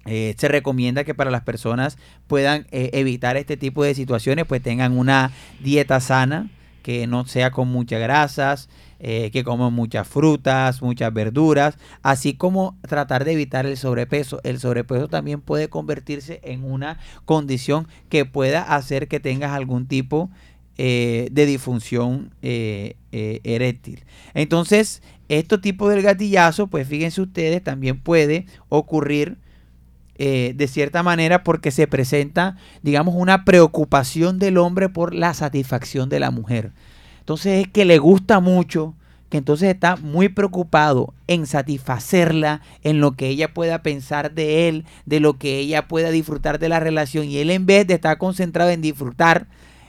[0.06, 4.60] eh, se recomienda que para las personas puedan eh, evitar este tipo de situaciones, pues
[4.60, 6.50] tengan una dieta sana,
[6.82, 8.68] que no sea con muchas grasas,
[9.06, 14.40] eh, que coman muchas frutas, muchas verduras, así como tratar de evitar el sobrepeso.
[14.44, 20.30] El sobrepeso también puede convertirse en una condición que pueda hacer que tengas algún tipo
[20.78, 24.06] eh, de disfunción eh, eréctil.
[24.32, 29.36] Entonces, este tipo del gatillazo, pues fíjense ustedes, también puede ocurrir
[30.16, 36.20] de cierta manera porque se presenta, digamos, una preocupación del hombre por la satisfacción de
[36.20, 36.72] la mujer.
[37.24, 38.92] Entonces es que le gusta mucho,
[39.30, 44.84] que entonces está muy preocupado en satisfacerla, en lo que ella pueda pensar de él,
[45.06, 47.24] de lo que ella pueda disfrutar de la relación.
[47.26, 49.46] Y él en vez de estar concentrado en disfrutar,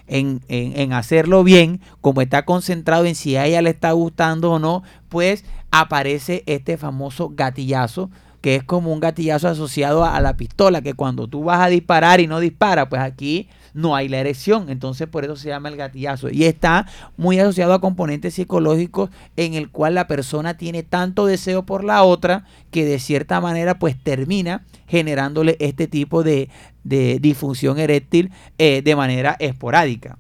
[0.07, 4.51] en, en- en hacerlo bien, como está concentrado en si a ella le está gustando
[4.53, 8.09] o no, pues aparece este famoso gatillazo
[8.41, 12.19] que es como un gatillazo asociado a, la pistola, que cuando tú vas a disparar
[12.19, 15.75] y no dispara, pues aquí no hay la erección, entonces por eso se llama el
[15.75, 16.29] gatillazo.
[16.29, 21.65] Y está muy asociado a componentes psicológicos en el cual la persona tiene tanto deseo
[21.65, 26.49] por la otra que de cierta manera pues termina generándole este tipo de,
[26.83, 30.17] de disfunción eréctil eh, de manera esporádica.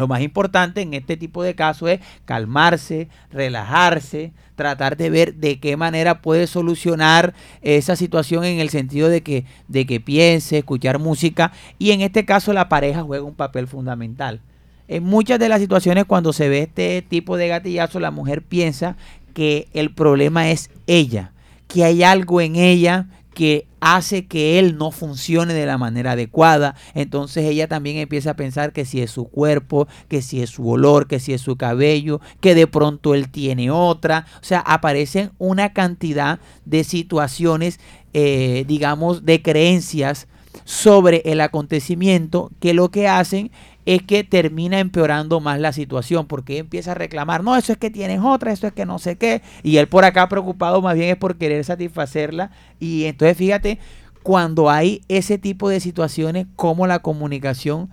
[0.00, 5.60] Lo más importante en este tipo de casos es calmarse, relajarse, tratar de ver de
[5.60, 10.98] qué manera puede solucionar esa situación en el sentido de que, de que piense, escuchar
[10.98, 14.40] música y en este caso la pareja juega un papel fundamental.
[14.88, 18.96] En muchas de las situaciones cuando se ve este tipo de gatillazo la mujer piensa
[19.34, 21.32] que el problema es ella,
[21.68, 26.74] que hay algo en ella que hace que él no funcione de la manera adecuada.
[26.94, 30.68] Entonces ella también empieza a pensar que si es su cuerpo, que si es su
[30.68, 34.26] olor, que si es su cabello, que de pronto él tiene otra.
[34.40, 37.80] O sea, aparecen una cantidad de situaciones,
[38.12, 40.28] eh, digamos, de creencias
[40.64, 43.50] sobre el acontecimiento que lo que hacen
[43.86, 47.90] es que termina empeorando más la situación porque empieza a reclamar, no, eso es que
[47.90, 51.10] tienes otra, eso es que no sé qué, y él por acá preocupado más bien
[51.10, 53.78] es por querer satisfacerla y entonces fíjate,
[54.22, 57.90] cuando hay ese tipo de situaciones, cómo la comunicación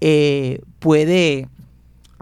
[0.00, 1.48] eh, puede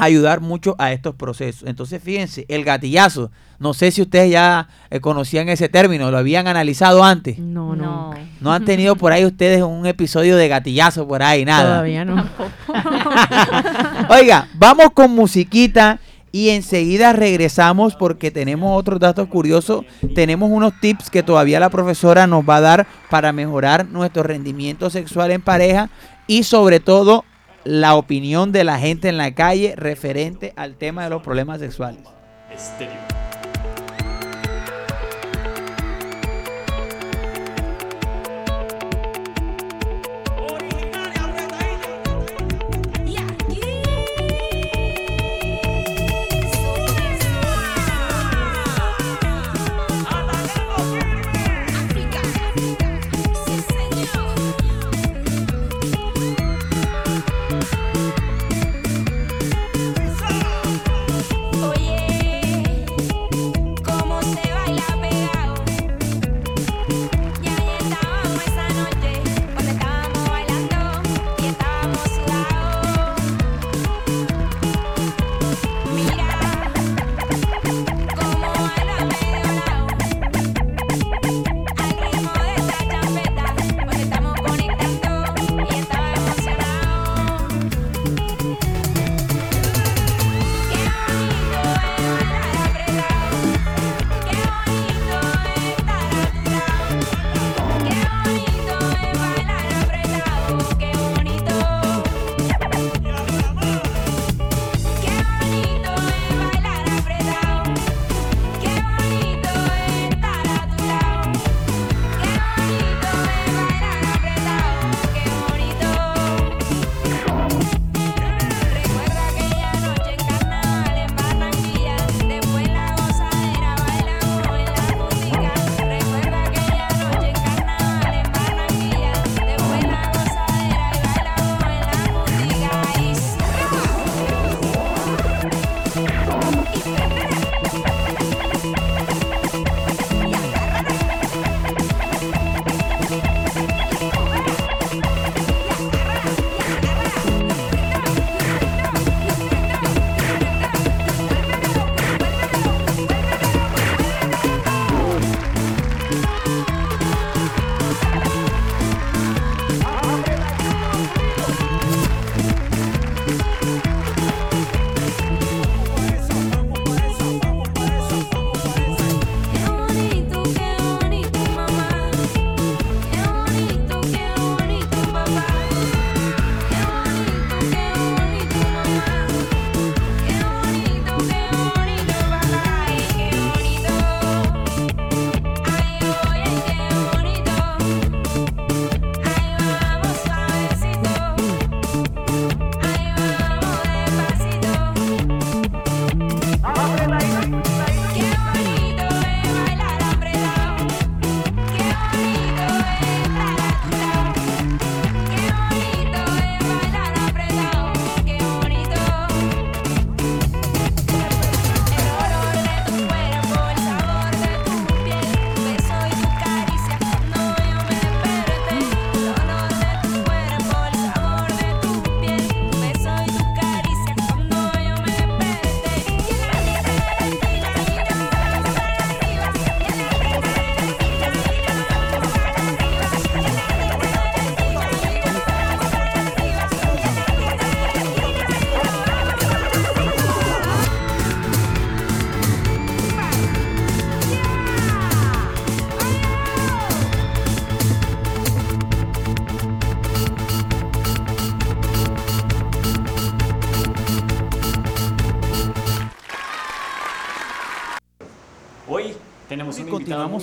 [0.04, 1.68] ayudar mucho a estos procesos.
[1.68, 6.48] Entonces, fíjense, el gatillazo, no sé si ustedes ya eh, conocían ese término, lo habían
[6.48, 7.38] analizado antes.
[7.38, 8.12] No, no.
[8.40, 11.74] No han tenido por ahí ustedes un episodio de gatillazo por ahí, nada.
[11.74, 12.26] Todavía no.
[14.08, 16.00] Oiga, vamos con musiquita
[16.32, 19.84] y enseguida regresamos porque tenemos otros datos curiosos.
[20.14, 24.90] Tenemos unos tips que todavía la profesora nos va a dar para mejorar nuestro rendimiento
[24.90, 25.90] sexual en pareja
[26.26, 27.24] y sobre todo
[27.64, 32.02] la opinión de la gente en la calle referente al tema de los problemas sexuales.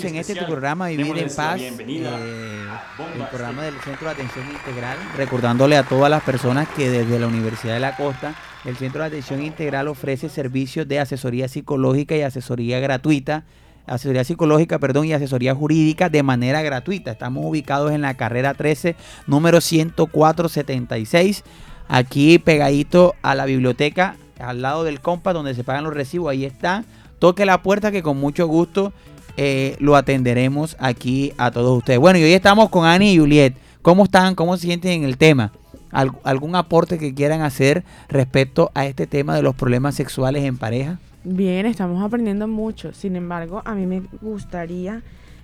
[0.03, 2.67] En este tu programa Vivir en Démosles Paz, eh,
[3.15, 7.27] el programa del Centro de Atención Integral, recordándole a todas las personas que desde la
[7.27, 8.33] Universidad de la Costa,
[8.65, 13.43] el Centro de Atención Integral ofrece servicios de asesoría psicológica y asesoría gratuita,
[13.87, 17.11] asesoría psicológica, perdón, y asesoría jurídica de manera gratuita.
[17.11, 18.95] Estamos ubicados en la carrera 13,
[19.27, 21.43] número 10476,
[21.89, 26.45] aquí pegadito a la biblioteca, al lado del compa donde se pagan los recibos, ahí
[26.45, 26.85] está.
[27.19, 28.93] Toque la puerta que con mucho gusto
[29.41, 31.97] eh, lo atenderemos aquí a todos ustedes.
[31.99, 33.55] Bueno, y hoy estamos con Ani y Juliet.
[33.81, 34.35] ¿Cómo están?
[34.35, 35.53] ¿Cómo se sienten en el tema?
[35.91, 40.57] Al- ¿Algún aporte que quieran hacer respecto a este tema de los problemas sexuales en
[40.57, 40.99] pareja?
[41.23, 42.91] Bien, estamos aprendiendo mucho.
[42.93, 45.03] Sin embargo, a mí me gustaría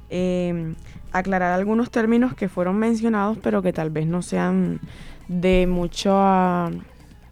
[0.10, 0.74] eh,
[1.14, 4.82] aclarar algunos términos que fueron mencionados, pero que tal vez no sean
[5.30, 6.12] de mucho,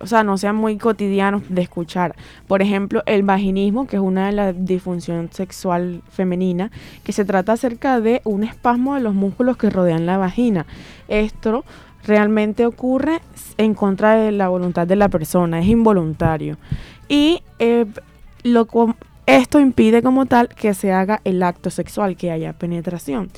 [0.04, 2.14] o sea, no sean muy cotidianos de escuchar.
[2.45, 6.72] Por ejemplo, el vaginismo, que es una de la disfunción sexual femenina,
[7.04, 10.66] que se trata acerca de un espasmo de los músculos que rodean la vagina.
[11.08, 11.64] Esto
[12.06, 13.22] realmente ocurre
[13.58, 16.58] en contra de la voluntad de la persona, es involuntario.
[17.08, 17.86] Y eh,
[19.26, 23.30] esto impide como tal que se haga el acto sexual, que haya penetración.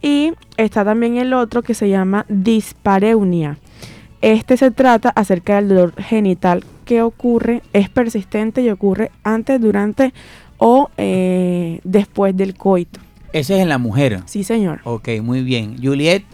[0.00, 3.58] Y está también el otro que se llama dispareunia.
[4.24, 10.14] Este se trata acerca del dolor genital que ocurre, es persistente y ocurre antes, durante
[10.56, 13.00] o eh, después del coito.
[13.34, 14.22] Ese es en la mujer.
[14.24, 14.80] Sí, señor.
[14.84, 15.76] Ok, muy bien.
[15.76, 16.24] Juliet,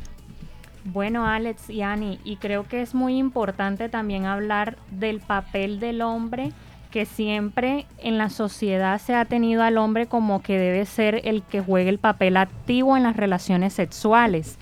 [0.85, 6.01] Bueno, Alex y Ani, y creo que es muy importante también hablar del papel del
[6.01, 6.53] hombre,
[6.93, 11.43] que siempre en la sociedad se ha tenido al hombre como que debe ser el
[11.43, 14.59] que juegue el papel activo en las relaciones sexuales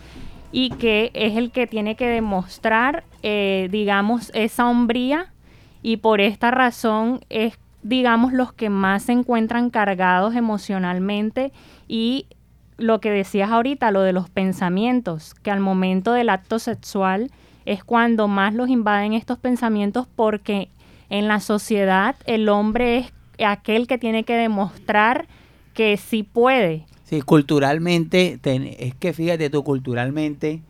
[0.52, 5.32] y que es el que tiene que demostrar, eh, digamos, esa hombría
[5.82, 11.52] y por esta razón es, digamos, los que más se encuentran cargados emocionalmente
[11.86, 12.26] y
[12.78, 17.30] lo que decías ahorita, lo de los pensamientos, que al momento del acto sexual
[17.66, 20.70] es cuando más los invaden estos pensamientos porque
[21.10, 23.12] en la sociedad el hombre es
[23.44, 25.26] aquel que tiene que demostrar
[25.74, 26.86] que sí puede.
[27.08, 30.60] Sí, culturalmente, es que fíjate tú, culturalmente,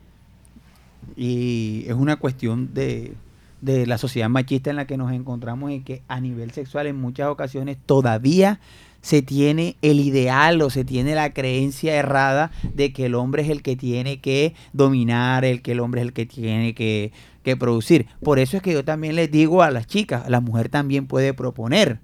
[1.16, 3.14] y es una cuestión de,
[3.60, 6.96] de la sociedad machista en la que nos encontramos y que a nivel sexual en
[6.96, 8.60] muchas ocasiones todavía
[9.00, 13.48] se tiene el ideal o se tiene la creencia errada de que el hombre es
[13.48, 17.12] el que tiene que dominar, el que el hombre es el que tiene que,
[17.42, 18.06] que producir.
[18.22, 21.32] Por eso es que yo también les digo a las chicas, la mujer también puede
[21.32, 22.00] proponer.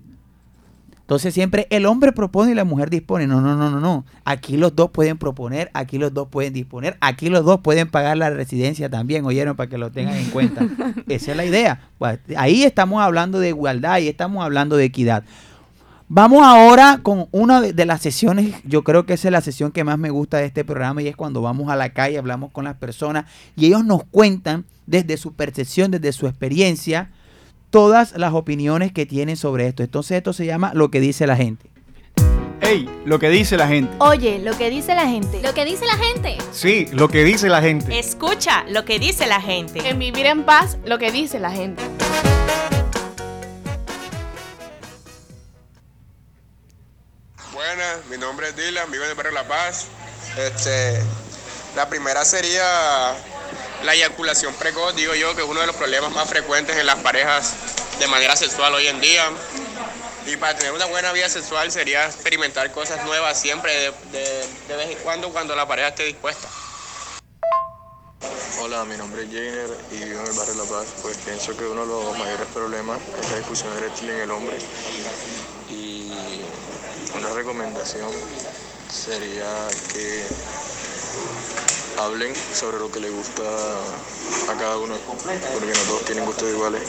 [1.05, 3.27] Entonces siempre el hombre propone y la mujer dispone.
[3.27, 4.07] No, no, no, no, no.
[4.25, 8.17] Aquí los dos pueden proponer, aquí los dos pueden disponer, aquí los dos pueden pagar
[8.17, 10.67] la residencia también, oyeron, para que lo tengan en cuenta.
[11.09, 11.89] Esa es la idea.
[11.99, 15.25] Pues, ahí estamos hablando de igualdad y estamos hablando de equidad.
[16.09, 19.73] Vamos ahora con una de, de las sesiones, yo creo que esa es la sesión
[19.73, 22.51] que más me gusta de este programa y es cuando vamos a la calle, hablamos
[22.51, 23.25] con las personas
[23.57, 27.11] y ellos nos cuentan desde su percepción, desde su experiencia,
[27.75, 29.83] todas las opiniones que tienen sobre esto.
[29.83, 31.69] Entonces esto se llama lo que dice la gente.
[32.61, 33.93] Ey, lo que dice la gente.
[33.99, 35.43] Oye, lo que dice la gente.
[35.43, 36.39] Lo que dice la gente.
[36.53, 37.99] Sí, lo que dice la gente.
[37.99, 39.89] Escucha lo que dice la gente.
[39.89, 41.83] En vivir en paz, lo que dice la gente.
[47.53, 49.89] Buenas, mi nombre es Dylan, vivo en el barrio La Paz.
[50.39, 51.03] Este,
[51.75, 53.17] la primera sería
[53.85, 56.97] la eyaculación precoz, digo yo, que es uno de los problemas más frecuentes en las
[57.01, 57.53] parejas
[57.99, 59.31] de manera sexual hoy en día.
[60.27, 63.93] Y para tener una buena vida sexual sería experimentar cosas nuevas siempre, de,
[64.69, 66.49] de- vez en cuando, cuando la pareja esté dispuesta.
[68.61, 70.87] Hola, mi nombre es Jainer y vivo en el barrio La Paz.
[71.03, 74.57] Pues pienso que uno de los mayores problemas es la disfunción eréctil en el hombre.
[75.69, 76.41] Y
[77.19, 78.09] una recomendación
[78.91, 80.25] sería que
[81.99, 86.83] hablen sobre lo que le gusta a cada uno, porque no todos tienen gustos iguales.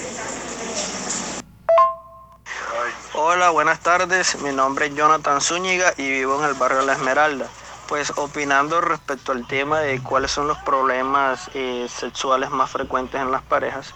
[3.14, 4.42] Hola, buenas tardes.
[4.42, 7.48] Mi nombre es Jonathan Zúñiga y vivo en el barrio La Esmeralda.
[7.88, 13.32] Pues opinando respecto al tema de cuáles son los problemas eh, sexuales más frecuentes en
[13.32, 13.94] las parejas,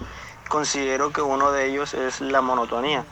[0.47, 3.03] considero que uno de ellos es la monotonía.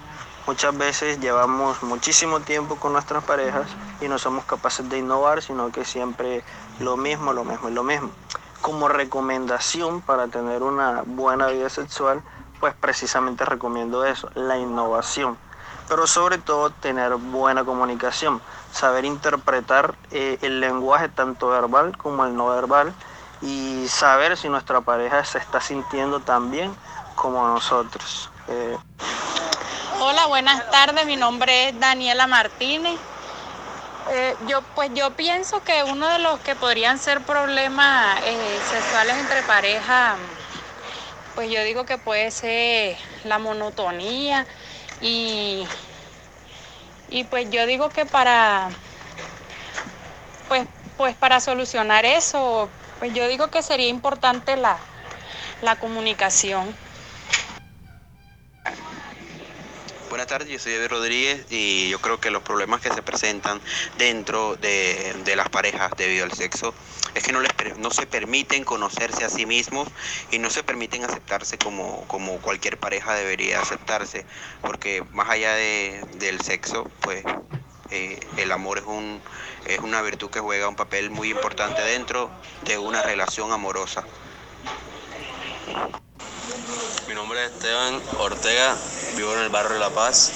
[0.45, 3.68] Muchas veces llevamos muchísimo tiempo con nuestras parejas
[4.00, 6.41] y no somos capaces de innovar, sino que siempre
[6.80, 8.11] lo mismo, lo mismo y lo mismo.
[8.61, 12.23] Como recomendación para tener una buena vida sexual,
[12.59, 15.38] pues precisamente recomiendo eso, la innovación
[15.88, 22.36] pero sobre todo tener buena comunicación, saber interpretar eh, el lenguaje tanto verbal como el
[22.36, 22.93] no verbal
[23.41, 26.75] y saber si nuestra pareja se está sintiendo tan bien
[27.15, 28.30] como nosotros.
[28.47, 28.78] Eh,
[29.99, 31.05] Hola, buenas tardes.
[31.05, 32.99] Mi nombre es Daniela Martínez.
[34.12, 39.18] Eh, yo, pues yo pienso que uno de los que podrían ser problemas eh, sexuales
[39.18, 40.16] entre pareja,
[41.36, 44.45] pues yo digo que puede ser la monotonía
[45.01, 45.64] y,
[47.10, 48.70] y pues yo digo que para,
[50.47, 54.78] pues, pues para solucionar eso, pues yo digo que sería importante la,
[55.62, 56.76] la comunicación.
[60.10, 63.62] Buenas tardes, yo soy David Rodríguez y yo creo que los problemas que se presentan
[63.97, 66.74] dentro de, de las parejas debido al sexo
[67.14, 69.89] es que no, les, no se permiten conocerse a sí mismos
[70.32, 74.26] y no se permiten aceptarse como, como cualquier pareja debería aceptarse,
[74.62, 77.26] porque más allá de- del sexo, pues
[77.91, 79.22] eh, el amor es, un,
[79.66, 82.32] es una virtud que juega un papel muy importante dentro
[82.62, 84.05] de una relación amorosa.
[87.08, 88.78] Mi nombre es Esteban Ortega,
[89.18, 90.32] vivo en el barrio de La Paz.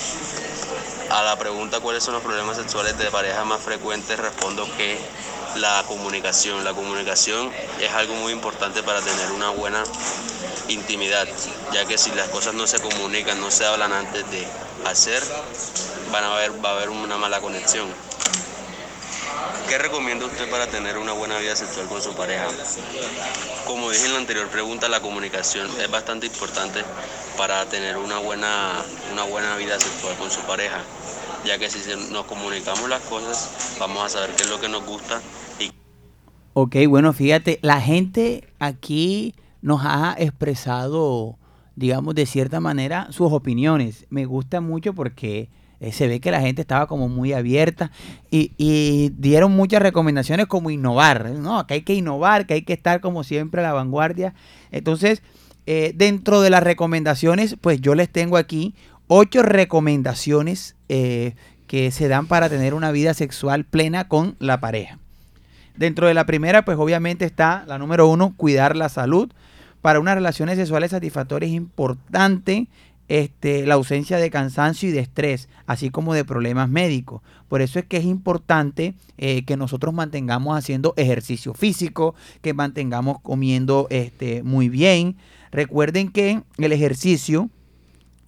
[1.12, 4.98] A la pregunta cuáles son los problemas sexuales de pareja más frecuentes respondo que
[5.56, 6.64] la comunicación.
[6.64, 9.84] La comunicación es algo muy importante para tener una buena
[10.68, 11.28] intimidad,
[11.72, 14.48] ya que si las cosas no se comunican, no se hablan antes de
[14.86, 15.22] hacer,
[16.12, 17.88] van a haber, va a haber una mala conexión.
[19.68, 22.48] ¿Qué recomienda usted para tener una buena vida sexual con su pareja?
[23.66, 26.82] Como dije en la anterior pregunta, la comunicación es bastante importante
[27.38, 28.74] para tener una buena,
[29.12, 30.80] una buena vida sexual con su pareja,
[31.46, 31.80] ya que si
[32.12, 35.22] nos comunicamos las cosas, vamos a saber qué es lo que nos gusta
[35.60, 35.72] y
[36.54, 41.38] Ok, bueno, fíjate, la gente aquí nos ha expresado,
[41.76, 44.06] digamos, de cierta manera sus opiniones.
[44.10, 45.50] Me gusta mucho porque
[45.82, 47.92] eh, se ve que la gente estaba como muy abierta
[48.30, 51.66] y, dieron muchas recomendaciones como innovar, ¿no?
[51.66, 54.36] Que hay que innovar, que hay que estar como siempre a la vanguardia.
[54.72, 55.24] Entonces,
[55.66, 58.76] eh, dentro de las recomendaciones, pues yo les tengo aquí
[59.08, 61.34] ocho recomendaciones eh,
[61.66, 65.00] que se dan para tener una vida sexual plena con la pareja.
[65.76, 69.32] Dentro de la primera, pues obviamente está la número uno, cuidar la salud.
[69.82, 72.68] Para unas relaciones sexuales satisfactorias es importante
[73.12, 77.22] este, la ausencia de cansancio y de estrés, así como de problemas médicos.
[77.50, 83.20] Por eso es que es importante eh, que nosotros mantengamos haciendo ejercicio físico, que mantengamos
[83.20, 85.18] comiendo este, muy bien.
[85.52, 87.50] Recuerden que el ejercicio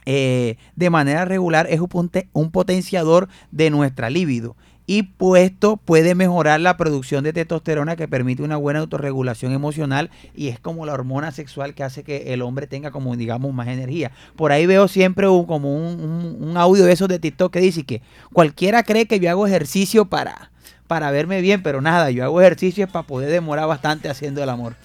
[0.05, 4.57] eh, de manera regular es un, un potenciador de nuestra libido.
[4.85, 10.49] Y puesto puede mejorar la producción de testosterona que permite una buena autorregulación emocional y
[10.49, 14.11] es como la hormona sexual que hace que el hombre tenga como digamos más energía.
[14.35, 17.61] Por ahí veo siempre un- como un, un- un audio de esos de TikTok que
[17.61, 18.01] dice que
[18.33, 20.51] cualquiera cree que yo hago ejercicio para,
[20.87, 24.75] para verme bien, pero nada, yo hago ejercicio para poder demorar bastante haciendo el amor.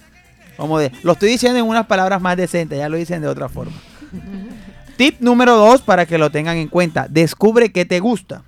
[0.55, 3.49] Como de, lo estoy diciendo en unas palabras más decentes, ya lo dicen de otra
[3.49, 3.75] forma.
[4.97, 7.07] Tip número dos para que lo tengan en cuenta.
[7.09, 8.43] Descubre qué te gusta.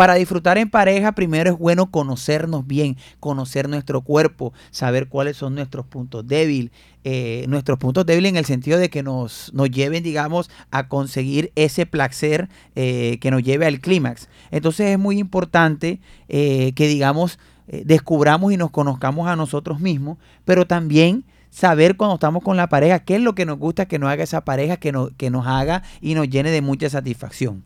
[0.00, 5.54] Para disfrutar en pareja, primero es bueno conocernos bien, conocer nuestro cuerpo, saber cuáles son
[5.54, 6.70] nuestros puntos débiles.
[7.04, 11.52] eh, nuestros puntos débiles en el sentido de que nos, nos lleven, digamos, a conseguir
[11.54, 14.30] ese placer eh, que nos lleve al clímax.
[14.50, 20.66] Entonces es muy importante eh, que, digamos, descubramos y nos conozcamos a nosotros mismos, pero
[20.66, 24.08] también saber cuando estamos con la pareja qué es lo que nos gusta que nos
[24.08, 27.64] haga esa pareja, que, no- que nos haga y nos llene de mucha satisfacción.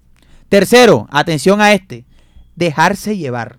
[0.49, 2.05] Tercero, atención a este,
[2.57, 3.59] dejarse llevar.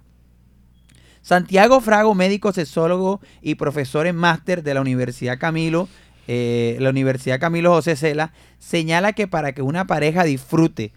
[1.22, 5.88] Santiago Frago, médico sexólogo y profesor en máster de la Universidad Camilo,
[6.28, 10.94] eh, la Universidad Camilo José Cela, señala que para que una pareja disfrute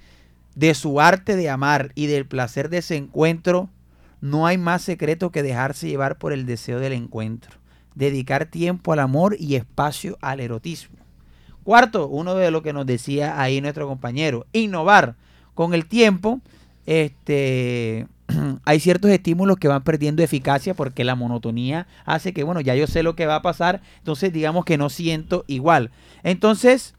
[0.54, 3.70] de su arte de amar y del placer de ese encuentro,
[4.20, 7.56] no hay más secreto que dejarse llevar por el deseo del encuentro,
[7.94, 10.98] dedicar tiempo al amor y espacio al erotismo.
[11.62, 15.16] Cuarto, uno de lo que nos decía ahí nuestro compañero, innovar.
[15.54, 16.40] Con el tiempo,
[16.88, 18.06] este,
[18.64, 22.86] hay ciertos estímulos que van perdiendo eficacia porque la monotonía hace que, bueno, ya yo
[22.86, 25.90] sé lo que va a pasar, entonces digamos que no siento igual.
[26.22, 26.94] Entonces,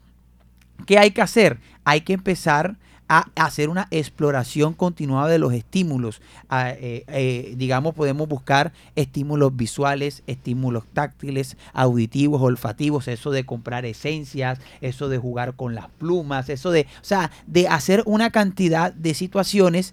[0.86, 1.58] ¿qué hay que hacer?
[1.84, 2.76] Hay que empezar
[3.10, 6.22] a hacer una exploración continuada de los estímulos.
[6.48, 13.84] A, eh, eh, digamos, podemos buscar estímulos visuales, estímulos táctiles, auditivos, olfativos, eso de comprar
[13.84, 18.92] esencias, eso de jugar con las plumas, eso de, o sea, de hacer una cantidad
[18.92, 19.92] de situaciones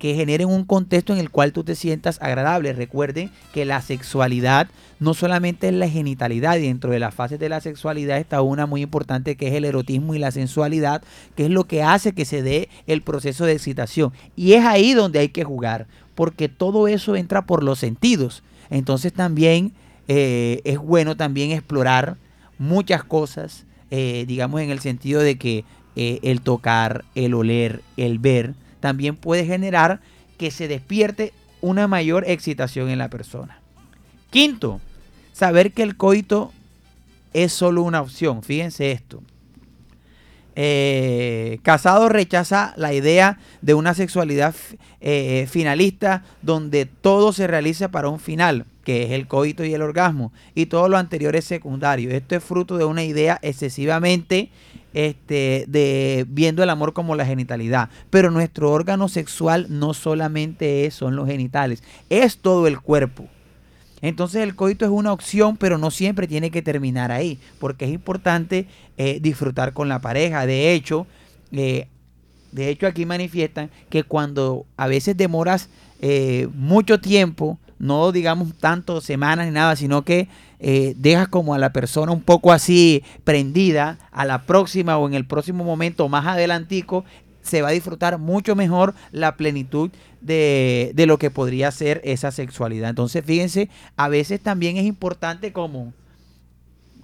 [0.00, 2.72] que generen un contexto en el cual tú te sientas agradable.
[2.72, 7.50] Recuerden que la sexualidad no solamente es la genitalidad, y dentro de las fases de
[7.50, 11.02] la sexualidad está una muy importante que es el erotismo y la sensualidad,
[11.36, 14.12] que es lo que hace que se dé el proceso de excitación.
[14.36, 18.42] Y es ahí donde hay que jugar, porque todo eso entra por los sentidos.
[18.70, 19.72] Entonces también
[20.08, 22.16] eh, es bueno también explorar
[22.58, 28.18] muchas cosas, eh, digamos en el sentido de que eh, el tocar, el oler, el
[28.18, 30.00] ver, también puede generar
[30.38, 33.60] que se despierte una mayor excitación en la persona.
[34.30, 34.80] Quinto,
[35.32, 36.52] saber que el coito
[37.32, 38.42] es solo una opción.
[38.42, 39.22] Fíjense esto.
[40.56, 47.90] eh, Casado rechaza la idea de una sexualidad f- eh, finalista donde todo se realiza
[47.90, 51.44] para un final, que es el coito y el orgasmo, y todo lo anterior es
[51.44, 52.10] secundario.
[52.10, 54.50] Esto es fruto de una idea excesivamente
[54.94, 57.90] este, de viendo el amor como la genitalidad.
[58.10, 63.28] Pero nuestro órgano sexual no solamente es, son los genitales, es todo el cuerpo.
[64.02, 67.90] Entonces el coito es una opción, pero no siempre tiene que terminar ahí, porque es
[67.90, 68.66] importante
[68.96, 70.46] eh, disfrutar con la pareja.
[70.46, 71.06] De hecho,
[71.52, 71.86] eh,
[72.52, 75.68] de hecho aquí manifiestan que cuando a veces demoras
[76.00, 80.28] eh, mucho tiempo, no digamos tanto semanas ni nada, sino que
[80.60, 85.14] eh, dejas como a la persona un poco así prendida, a la próxima o en
[85.14, 87.04] el próximo momento más adelantico,
[87.40, 92.30] se va a disfrutar mucho mejor la plenitud de, de lo que podría ser esa
[92.30, 92.90] sexualidad.
[92.90, 95.94] Entonces, fíjense, a veces también es importante como,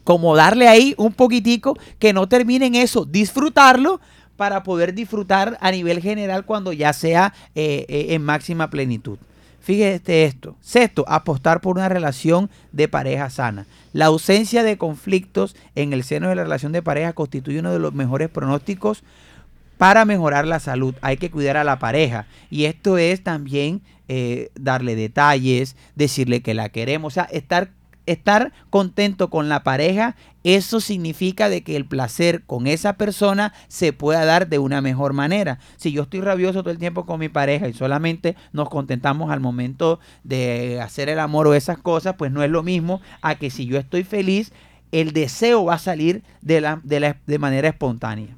[0.05, 3.99] como darle ahí un poquitico que no termine en eso, disfrutarlo
[4.37, 9.18] para poder disfrutar a nivel general cuando ya sea eh, eh, en máxima plenitud.
[9.67, 10.55] Fíjate esto.
[10.61, 13.67] Sexto, apostar por una relación de pareja sana.
[13.93, 17.81] La ausencia de conflictos en el seno de la relación de pareja constituye uno de
[17.81, 19.03] los mejores pronósticos
[19.77, 20.95] para mejorar la salud.
[21.01, 22.29] Hay que cuidar a la pareja.
[22.49, 27.12] Y esto es también eh, darle detalles, decirle que la queremos.
[27.12, 27.71] O sea, estar,
[28.07, 33.92] estar contento con la pareja, eso significa de que el placer con esa persona se
[33.92, 35.59] pueda dar de una mejor manera.
[35.76, 39.40] Si yo estoy rabioso todo el tiempo con mi pareja y solamente nos contentamos al
[39.40, 43.50] momento de hacer el amor o esas cosas, pues no es lo mismo a que
[43.50, 44.52] si yo estoy feliz,
[44.92, 48.36] el deseo va a salir de, la, de, la, de manera espontánea.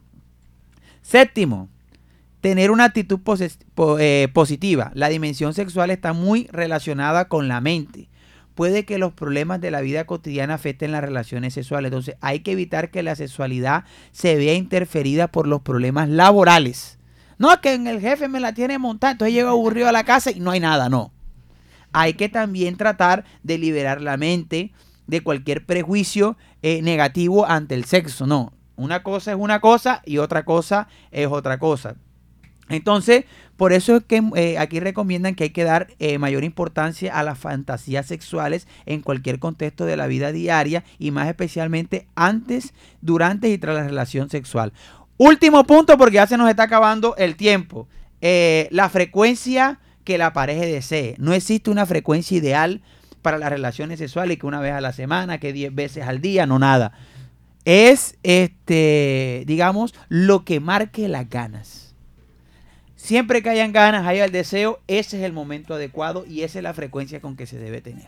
[1.02, 1.68] Séptimo,
[2.40, 3.20] tener una actitud
[3.98, 4.90] eh, positiva.
[4.94, 8.08] La dimensión sexual está muy relacionada con la mente.
[8.58, 11.90] Puede que los problemas de la vida cotidiana afecten las relaciones sexuales.
[11.90, 16.98] Entonces hay que evitar que la sexualidad se vea interferida por los problemas laborales.
[17.38, 20.02] No, es que en el jefe me la tiene montada, entonces llego aburrido a la
[20.02, 21.12] casa y no hay nada, no.
[21.92, 24.72] Hay que también tratar de liberar la mente
[25.06, 28.54] de cualquier prejuicio eh, negativo ante el sexo, no.
[28.74, 31.94] Una cosa es una cosa y otra cosa es otra cosa.
[32.68, 33.24] Entonces,
[33.56, 37.22] por eso es que eh, aquí recomiendan que hay que dar eh, mayor importancia a
[37.22, 43.48] las fantasías sexuales en cualquier contexto de la vida diaria y más especialmente antes, durante
[43.48, 44.72] y tras la relación sexual.
[45.16, 47.88] Último punto porque ya se nos está acabando el tiempo.
[48.20, 51.16] Eh, la frecuencia que la pareja desee.
[51.18, 52.80] No existe una frecuencia ideal
[53.22, 56.46] para las relaciones sexuales que una vez a la semana, que 10 veces al día,
[56.46, 56.92] no nada.
[57.64, 61.87] Es, este, digamos, lo que marque las ganas.
[63.08, 66.62] Siempre que hayan ganas, haya el deseo, ese es el momento adecuado y esa es
[66.62, 68.04] la frecuencia con que se debe tener.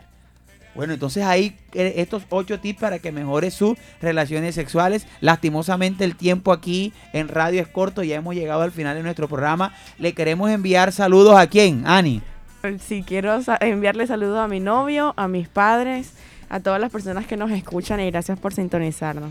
[0.75, 5.07] Bueno, entonces ahí eh, estos ocho tips para que mejore sus relaciones sexuales.
[5.23, 9.27] Lastimosamente el tiempo aquí en radio es corto, ya hemos llegado al final de nuestro
[9.27, 9.75] programa.
[9.97, 12.21] Le queremos enviar saludos a quién, Ani.
[12.87, 16.13] Sí, quiero enviarle saludos a mi novio, a mis padres,
[16.51, 19.31] a todas las personas que nos escuchan y gracias por sintonizarnos.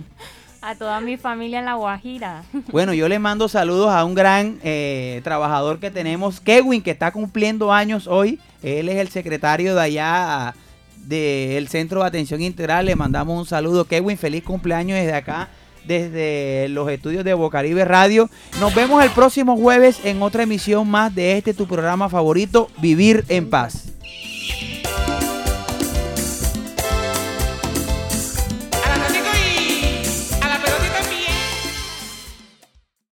[0.62, 2.44] A toda mi familia en La Guajira.
[2.72, 7.12] Bueno, yo le mando saludos a un gran eh, trabajador que tenemos, Kevin, que está
[7.12, 8.40] cumpliendo años hoy.
[8.62, 10.54] Él es el secretario de allá
[10.98, 12.86] del Centro de Atención Integral.
[12.86, 14.18] Le mandamos un saludo, Kevin.
[14.18, 15.50] Feliz cumpleaños desde acá,
[15.86, 18.30] desde los estudios de Bocaribe Radio.
[18.60, 23.24] Nos vemos el próximo jueves en otra emisión más de este tu programa favorito, Vivir
[23.30, 23.99] en Paz.